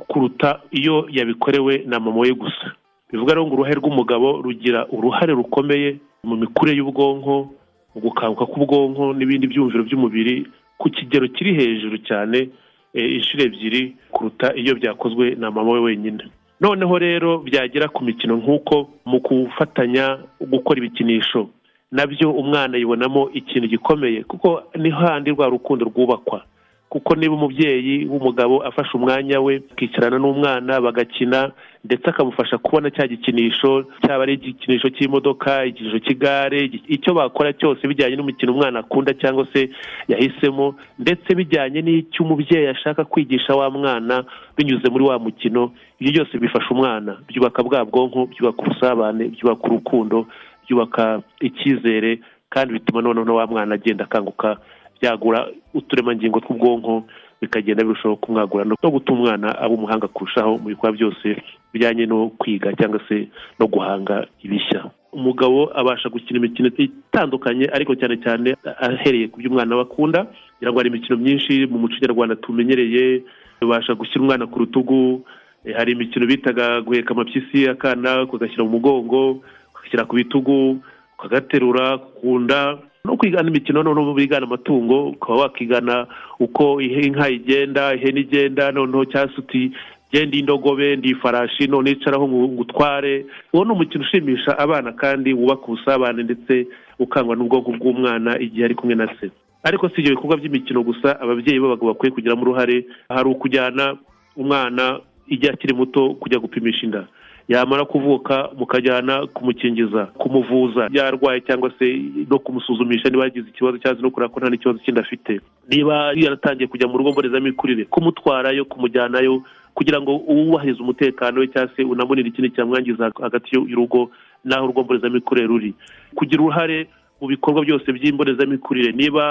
kuruta 0.08 0.60
iyo 0.72 1.04
yabikorewe 1.12 1.84
na 1.86 2.00
mama 2.00 2.20
we 2.24 2.32
gusa. 2.32 2.72
Bivuga 3.12 3.34
rero 3.36 3.44
ngo 3.46 3.54
uruhare 3.60 3.76
rw'umugabo 3.76 4.40
rugira 4.40 4.88
uruhare 4.88 5.32
rukomeye 5.36 6.00
mu 6.24 6.36
mikurire 6.40 6.76
y'ubwonko 6.80 7.52
mu 7.92 7.98
gukanguka 8.00 8.48
k'ubwonko 8.48 9.12
n'ibindi 9.12 9.46
byumviro 9.52 9.84
by'umubiri 9.84 10.48
ku 10.80 10.88
kigero 10.88 11.28
kiri 11.28 11.52
hejuru 11.60 11.96
cyane 12.08 12.48
eh, 12.96 13.08
inshuro 13.20 13.44
ebyiri 13.44 13.96
kuruta 14.12 14.56
iyo 14.56 14.72
byakozwe 14.80 15.36
na 15.36 15.50
mama 15.52 15.72
we 15.76 15.80
wenyine. 15.92 16.24
Noneho 16.60 16.98
rero 16.98 17.38
byagera 17.38 17.88
ku 17.88 18.04
mikino 18.04 18.36
nk'uko 18.36 18.88
mu 19.04 19.18
gufatanya 19.20 20.18
gukora 20.40 20.78
ibikinisho. 20.78 21.48
Nabyo 21.92 22.32
umwana 22.32 22.78
yibonamo 22.78 23.30
ikintu 23.32 23.68
gikomeye 23.68 24.24
kuko 24.24 24.62
ni 24.76 24.90
handi 24.90 25.30
rwa 25.30 25.46
rukundo 25.48 25.84
rwubakwa. 25.84 26.42
Kuko 26.88 27.14
niba 27.14 27.34
umubyeyi 27.34 28.06
w'umugabo 28.06 28.62
afashe 28.62 28.90
umwanya 28.94 29.40
we 29.40 29.62
akicarana 29.72 30.18
n'umwana 30.18 30.80
bagakina 30.80 31.50
ndetse 31.84 32.10
akamufasha 32.10 32.58
kubona 32.58 32.90
cya 32.90 33.06
gikinisho 33.08 33.84
cyaba 34.02 34.22
ari 34.22 34.34
igikinisho 34.34 34.88
cy'imodoka 34.94 35.64
igikinisho 35.66 35.98
cy'igare 35.98 36.70
icyo 36.88 37.14
bakora 37.14 37.52
cyose 37.52 37.82
bijyanye 37.88 38.16
n'umukino 38.16 38.52
umwana 38.52 38.78
akunda 38.80 39.14
cyangwa 39.14 39.46
se 39.52 39.70
yahisemo 40.08 40.74
ndetse 40.98 41.34
bijyanye 41.34 41.82
n'icyo 41.82 42.24
umubyeyi 42.24 42.66
ashaka 42.66 43.04
kwigisha 43.04 43.54
wa 43.54 43.70
mwana 43.70 44.24
binyuze 44.56 44.88
muri 44.90 45.04
wa 45.04 45.18
mukino 45.18 45.72
ibyo 46.00 46.12
byose 46.12 46.38
bifasha 46.38 46.70
umwana. 46.70 47.16
Byubaka 47.28 47.62
bwa 47.62 47.84
bwonko 47.84 48.26
byubaka 48.26 48.62
ubusabane 48.62 49.24
byubaka 49.28 49.62
urukundo 49.66 50.26
byubaka 50.66 51.22
icyizere 51.40 52.20
kandi 52.48 52.72
bituma 52.72 53.02
noneho 53.02 53.34
wa 53.36 53.46
mwana 53.46 53.74
agenda 53.74 54.04
akanguka 54.04 54.56
byagura 55.00 55.48
uturemangingo 55.74 56.40
tw'ubwonko 56.40 57.04
bikagenda 57.40 57.84
birushaho 57.84 58.16
kumwagura. 58.16 58.64
No 58.64 58.90
gutuma 58.90 59.18
umwana 59.20 59.58
aba 59.58 59.74
umuhanga 59.74 60.08
kurushaho 60.08 60.58
mu 60.58 60.68
bikorwa 60.72 60.96
byose 60.96 61.36
bijyanye 61.72 62.06
no 62.06 62.28
kwiga 62.38 62.72
cyangwa 62.72 63.00
se 63.08 63.28
no 63.60 63.66
guhanga 63.66 64.26
ibishya. 64.42 64.90
Umugabo 65.12 65.70
abasha 65.74 66.08
gukina 66.08 66.38
imikino 66.38 66.68
itandukanye 66.76 67.68
ariko 67.72 67.94
cyane 67.96 68.16
cyane 68.24 68.56
ahereye 68.80 69.28
ku 69.28 69.40
byo 69.40 69.50
umwana 69.50 69.76
we 69.76 69.82
akunda. 69.82 70.26
Kugira 70.56 70.70
ngo 70.72 70.78
hari 70.80 70.88
imikino 70.88 71.16
myinshi 71.16 71.66
mu 71.68 71.78
muco 71.78 71.96
nyarwanda 72.00 72.36
tumenyereye 72.36 73.22
babasha 73.60 73.94
gushyira 73.94 74.20
umwana 74.24 74.46
ku 74.48 74.58
rutugu. 74.64 75.24
Eh, 75.64 75.74
hari 75.76 75.92
imikino 75.92 76.26
bitaga 76.26 76.80
guheka 76.80 77.12
amapyisi 77.12 77.68
akana 77.68 78.22
ukagashyira 78.24 78.64
mu 78.64 78.70
mugongo 78.80 79.40
ukagashyira 79.72 80.04
ku 80.08 80.16
bitugu 80.16 80.80
ukagaterura 81.18 81.98
ku 81.98 82.38
nda 82.40 82.78
no 83.06 83.16
kwigana 83.16 83.48
imikino 83.48 83.82
noneho 83.82 84.14
bigana 84.14 84.46
amatungo 84.46 85.06
ukaba 85.08 85.38
wakigana 85.38 86.06
uko 86.40 86.80
inka 86.80 87.30
igenda 87.30 87.94
ihene 87.94 88.20
igenda 88.20 88.72
noneho 88.72 89.04
cyangwa 89.04 89.38
uti 89.38 89.72
genda 90.12 90.36
indogobe 90.36 90.96
ndi 90.96 91.08
ifarashi 91.08 91.66
none 91.66 91.90
icaraho 91.90 92.28
ngo 92.28 92.48
ngo 92.48 92.62
utware 92.62 93.26
uwo 93.52 93.64
ni 93.64 93.70
umukino 93.72 94.04
ushimisha 94.04 94.58
abana 94.58 94.92
kandi 94.92 95.32
wubaka 95.34 95.62
ubusabane 95.66 96.22
ndetse 96.22 96.66
ukangwa 96.98 97.36
n'ubwonko 97.36 97.70
bw'umwana 97.72 98.38
igihe 98.40 98.64
ari 98.64 98.74
kumwe 98.74 98.94
na 98.94 99.08
se. 99.20 99.30
Ariko 99.62 99.88
si 99.88 100.00
ibyo 100.00 100.10
bikorwa 100.14 100.36
by'imikino 100.36 100.82
gusa 100.82 101.20
ababyeyi 101.20 101.60
b'abagabo 101.60 101.86
bakwiye 101.90 102.12
kugiramo 102.14 102.42
uruhare. 102.42 102.86
Hari 103.08 103.28
ukujyana 103.28 103.96
umwana 104.36 105.00
igihe 105.28 105.52
akiri 105.52 105.74
muto 105.74 106.14
kujya 106.14 106.38
gupimisha 106.38 106.86
inda. 106.86 107.06
Yamara 107.48 107.84
kuvuka 107.84 108.48
mukajyana 108.58 109.26
kumukingiza 109.26 110.06
kumuvuza 110.06 110.88
yarwaye 110.92 111.40
cyangwa 111.40 111.70
se 111.78 112.02
no 112.30 112.38
kumusuzumisha 112.38 113.08
niba 113.08 113.24
yagize 113.24 113.48
ikibazo 113.48 113.78
se 113.82 114.02
no 114.02 114.10
kureba 114.10 114.32
ko 114.34 114.40
nta 114.40 114.50
n'ikibazo 114.50 114.78
kindi 114.78 115.00
afite. 115.00 115.40
Niba 115.70 116.12
yaratangiye 116.14 116.66
kujya 116.66 116.88
mu 116.88 116.98
rugo 116.98 117.12
mbonezamikurire 117.12 117.84
kumutwarayo 117.84 118.64
kumujyanayo 118.64 119.42
kugira 119.74 120.00
ngo 120.00 120.12
wubahirize 120.26 120.82
umutekano 120.82 121.40
we 121.40 121.46
cyangwa 121.48 121.70
se 121.76 121.82
unamunire 121.84 122.28
ikindi 122.28 122.50
cyamwangiza 122.50 123.12
hagati 123.22 123.54
y'urugo 123.54 124.10
n'aho 124.44 124.64
urugo 124.64 124.82
mbonezamikurire 124.82 125.46
ruri. 125.46 125.74
Kugira 126.14 126.42
uruhare 126.42 126.88
mu 127.20 127.28
bikorwa 127.28 127.62
byose 127.64 127.92
by'imbonezamikurire 127.92 128.92
niba 128.92 129.22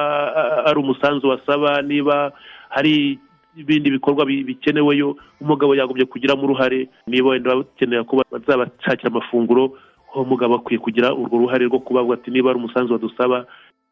ari 0.66 0.80
umusanzu 0.80 1.28
wasaba 1.30 1.82
niba 1.82 2.32
hari 2.70 3.20
ibindi 3.58 3.92
bikorwa 3.92 4.26
bi- 4.26 4.44
bikeneweyo 4.44 5.16
umugabo 5.42 5.76
yagombye 5.76 6.06
kugiramo 6.06 6.44
uruhare 6.44 6.90
niba 7.08 7.30
wenda 7.30 7.56
bakenera 7.56 8.04
ko 8.04 8.24
bazabashakira 8.32 9.12
amafunguro 9.12 9.78
uwo 10.16 10.26
mugabo 10.26 10.56
akwiye 10.56 10.80
kugira 10.80 11.14
urwo 11.14 11.38
ruhare 11.40 11.66
rwo 11.66 11.80
kubavuga 11.80 12.14
ati 12.16 12.32
niba 12.32 12.50
ari 12.50 12.60
umusanzu 12.60 12.94
badusaba 12.94 13.46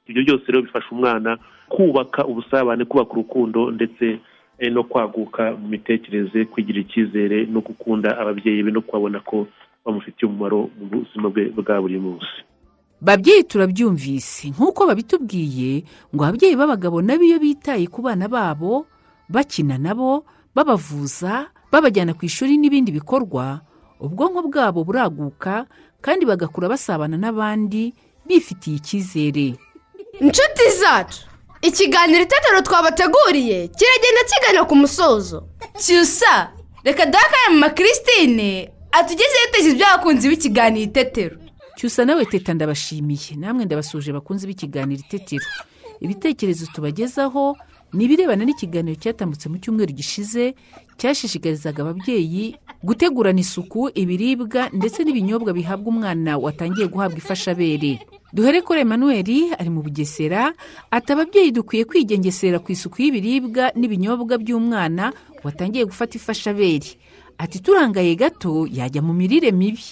ibyo 0.07 0.23
byose 0.23 0.43
rero 0.47 0.61
bifasha 0.61 0.87
umwana 0.91 1.37
kubaka 1.69 2.25
ubusabane 2.25 2.85
kubaka 2.85 3.11
urukundo 3.13 3.71
ndetse 3.71 4.19
eh, 4.59 4.71
no 4.71 4.83
kwaguka 4.83 5.51
mu 5.51 5.67
mitekerereze 5.67 6.45
kwigirira 6.45 6.85
icyizere 6.85 7.45
no 7.45 7.59
gukunda 7.61 8.17
ababyeyi 8.19 8.63
be 8.63 8.71
no 8.71 8.81
kubabona 8.81 9.19
ko 9.19 9.47
bamufitiye 9.85 10.29
umumaro 10.31 10.69
mu 10.79 10.85
buzima 10.91 11.29
bwe 11.29 11.51
bwa 11.55 11.81
buri 11.81 11.99
munsi. 11.99 12.35
Babyeyi 13.03 13.43
turabyumvise. 13.43 14.47
Nk'uko 14.55 14.87
babitubwiye 14.87 15.83
ngo 16.15 16.23
ababyeyi 16.23 16.55
b'abagabo 16.55 17.01
nabo 17.03 17.23
iyo 17.23 17.39
bitaye 17.39 17.87
ku 17.91 17.99
bana 18.01 18.27
babo 18.31 18.87
bakina 19.33 19.77
nabo 19.81 20.25
babavuza 20.55 21.49
babajyana 21.71 22.13
ku 22.13 22.25
ishuri 22.25 22.57
n'ibindi 22.57 22.91
bikorwa. 22.93 23.61
Ubwonko 23.99 24.41
bwabo 24.47 24.83
buraguka 24.85 25.65
kandi 26.01 26.25
bagakura 26.29 26.69
basabana 26.69 27.17
n'abandi 27.17 27.93
bifitiye 28.27 28.77
icyizere. 28.77 29.47
Inshuti 30.21 30.63
zacu 30.79 31.21
ikiganiro 31.61 32.21
itetero 32.23 32.61
twabateguriye 32.61 33.67
kiragenda 33.73 34.21
kigana 34.29 34.61
ku 34.69 34.75
musozo. 34.75 35.47
Cyusa 35.81 36.51
reka 36.83 37.05
duhakane 37.05 37.49
mama 37.57 37.69
christine 37.73 38.69
atugezeho 38.91 39.43
ibitekerezo 39.49 39.75
by'abakunzi 39.75 40.29
b'ikiganiro 40.29 40.85
itetero. 40.91 41.35
Cyusa 41.79 42.05
nawe 42.05 42.25
teta 42.25 42.53
ndabashimiye 42.53 43.33
namwe 43.39 43.65
ndabasuje 43.65 44.13
bakunze 44.13 44.45
b'ikiganiro 44.47 45.01
itetero. 45.01 45.45
Ibitekerezo 46.03 46.65
tubagezaho 46.75 47.57
ni 47.93 48.03
ibirebana 48.05 48.45
n'ikiganiro 48.45 48.97
cyatambutse 48.97 49.49
mu 49.49 49.57
cyumweru 49.61 49.93
gishize 49.93 50.55
cyashishikarizaga 50.97 51.83
ababyeyi 51.83 52.55
gutegurana 52.83 53.39
isuku 53.39 53.89
ibiribwa 53.95 54.69
ndetse 54.73 55.03
n'ibinyobwa 55.03 55.53
bihabwa 55.53 55.87
umwana 55.93 56.37
watangiye 56.37 56.87
guhabwa 56.87 57.17
ifashabere. 57.17 57.99
Duhere 58.33 58.61
kuri 58.65 58.81
Emmanuel 58.81 59.29
ari 59.59 59.69
mu 59.69 59.81
bugesera 59.85 60.53
ati 60.91 61.09
ababyeyi 61.13 61.51
dukwiye 61.53 61.85
kwigengesera 61.85 62.57
ku 62.59 62.71
isuku 62.73 62.97
y'ibiribwa 63.01 63.71
n'ibinyobwa 63.77 64.37
by'umwana 64.41 65.13
watangiye 65.45 65.85
gufata 65.85 66.17
ifashabere. 66.17 66.97
Ati 67.37 67.59
turangaye 67.61 68.15
gato 68.15 68.65
yajya 68.71 69.01
mu 69.05 69.13
mirire 69.13 69.51
mibi. 69.53 69.85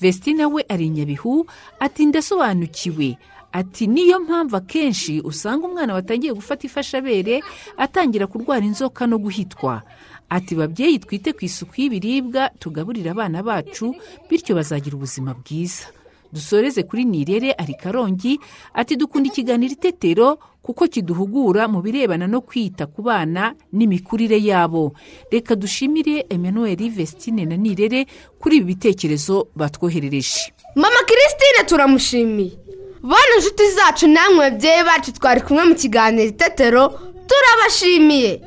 Vestina 0.00 0.48
we 0.48 0.60
ari 0.68 0.88
nyabihu 0.90 1.46
ati 1.80 2.06
ndasobanukiwe 2.06 3.16
ati 3.52 3.86
niyo 3.86 4.20
mpamvu 4.20 4.56
akenshi 4.56 5.20
usanga 5.20 5.66
umwana 5.66 5.94
watangiye 5.94 6.32
gufata 6.32 6.66
ifashabere 6.66 7.42
atangira 7.76 8.26
kurwara 8.26 8.64
inzoka 8.66 9.06
no 9.06 9.18
guhitwa. 9.18 9.82
Ati 10.28 10.54
babyeyi 10.54 10.98
twite 10.98 11.32
ku 11.32 11.44
isuku 11.44 11.72
y'ibiribwa 11.80 12.50
tugaburire 12.58 13.10
abana 13.10 13.42
bacu 13.42 13.94
bityo 14.30 14.54
bazagira 14.58 14.96
ubuzima 14.96 15.34
bwiza. 15.34 15.86
Dusoreze 16.32 16.82
kuri 16.82 17.04
nirere 17.04 17.52
ari 17.54 17.74
karongi 17.74 18.40
ati 18.74 18.96
dukunda 18.96 19.28
ikiganiro 19.30 19.72
itetero 19.72 20.38
kuko 20.62 20.88
kiduhugura 20.90 21.68
mu 21.70 21.78
birebana 21.78 22.26
no 22.26 22.40
kwita 22.42 22.86
ku 22.90 23.02
bana 23.06 23.54
n'imikurire 23.72 24.42
yabo. 24.42 24.92
Reka 25.30 25.54
dushimire 25.54 26.26
emmanuel 26.28 26.90
vestine 26.90 27.46
na 27.46 27.54
nirere 27.56 28.06
kuri 28.42 28.56
ibi 28.56 28.74
bitekerezo 28.74 29.46
batwoherereje. 29.54 30.50
Mama 30.74 31.00
christine 31.06 31.62
turamushimiye. 31.70 32.65
Bane 33.02 33.32
inshuti 33.36 33.70
zacu 33.70 34.06
namwe 34.08 34.50
babyeyi 34.50 34.84
bacu 34.84 35.12
twari 35.12 35.40
kumwe 35.40 35.64
mu 35.64 35.74
kiganiro 35.74 36.28
itetero 36.28 36.82
turabashimiye. 37.28 38.40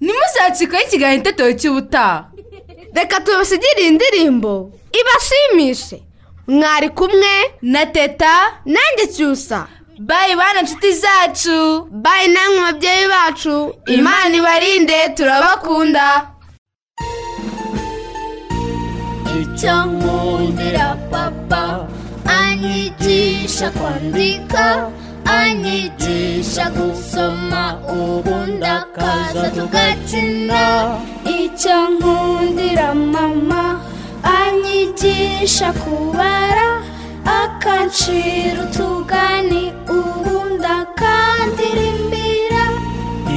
Ntimuzacikeho 0.00 0.82
ikiganiro 0.86 1.20
itetero 1.20 1.52
cy'ubutaha. 1.60 2.26
Reka 2.94 3.20
tubasigire 3.20 3.80
iyi 3.82 3.90
ndirimbo 3.90 4.72
ibashimishe. 5.00 6.02
Mwari 6.48 6.88
kumwe 6.88 7.32
na 7.62 7.86
teta. 7.86 8.32
Nanjye 8.64 9.06
cyusa. 9.16 9.66
Bayi 9.98 10.36
bana 10.36 10.60
inshuti 10.60 10.92
zacu. 10.92 11.86
Bayi 11.90 12.28
namwe 12.28 12.60
babyeyi 12.60 13.08
bacu. 13.08 13.74
Imana 13.86 14.36
ibarinde 14.36 15.08
turabakunda. 15.16 16.30
Icyo 19.40 19.74
nkundira 19.86 20.96
papa. 21.10 21.39
Anyigisha 23.50 23.70
kwandika 23.70 24.90
anyigisha 25.24 26.70
gusoma 26.70 27.62
ubundi 27.88 28.64
akaza 28.66 29.50
tugakina 29.50 30.62
icyo 31.38 31.76
nkundira 31.90 32.94
mama 32.94 33.80
anyigisha 34.22 35.72
kubara 35.72 36.68
akancira 37.42 38.62
utugani 38.64 39.72
ubundi 39.98 40.66
akandirimbira 40.80 42.62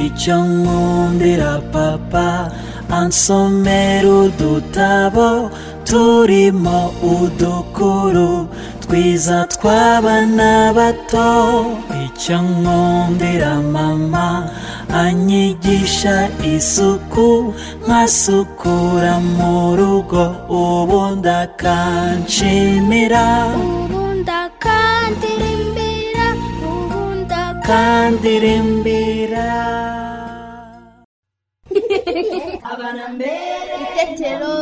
icyo 0.06 0.36
nkundira 0.44 1.58
papa 1.72 2.50
ansomera 2.90 4.08
udutabo 4.08 5.50
turimo 5.84 6.94
udukuru 7.02 8.48
twiza 8.84 9.38
tw'abana 9.54 10.50
bato. 10.76 11.30
Icyo 12.04 12.36
nkundira 12.50 13.52
mama 13.74 14.26
anyigisha 15.02 16.16
isuku. 16.54 17.28
Nkasukura 17.84 19.14
mu 19.36 19.54
rugo 19.78 20.22
ubundi 20.62 21.30
akanshimira 21.44 23.24
ubundi 23.64 24.32
akandirimbira 24.44 26.26
ubundi 26.70 27.34
akandirimbira 27.50 29.48
itetero. 33.84 34.52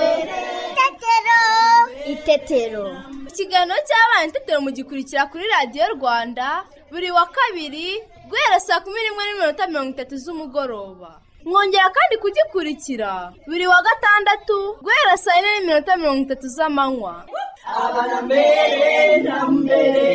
Itetero. 2.13 2.87
Ikiganiro 3.33 3.79
cy'abana 3.89 4.29
itetero 4.29 4.61
mugikurikira 4.61 5.27
kuri 5.33 5.45
radiyo 5.49 5.85
rwanda 5.97 6.65
buri 6.91 7.09
wa 7.11 7.25
kabiri 7.27 7.89
guhera 8.29 8.61
saa 8.61 8.81
kumi 8.85 9.01
n'imwe 9.03 9.23
n'iminota 9.25 9.67
mirongo 9.67 9.91
itatu 9.97 10.17
z'umugoroba. 10.17 11.11
Mwongera 11.45 11.89
kandi 11.97 12.15
kugikurikira 12.23 13.33
buri 13.49 13.67
wa 13.67 13.81
gatandatu 13.89 14.77
guhera 14.85 15.17
saa 15.17 15.37
yine 15.37 15.49
n'iminota 15.59 15.97
mirongo 15.97 16.21
itatu 16.29 16.47
z'amanywa. 16.57 17.15
Abana 17.67 18.23
mbere 18.23 19.17
na 19.25 19.39
mbere. 19.49 20.07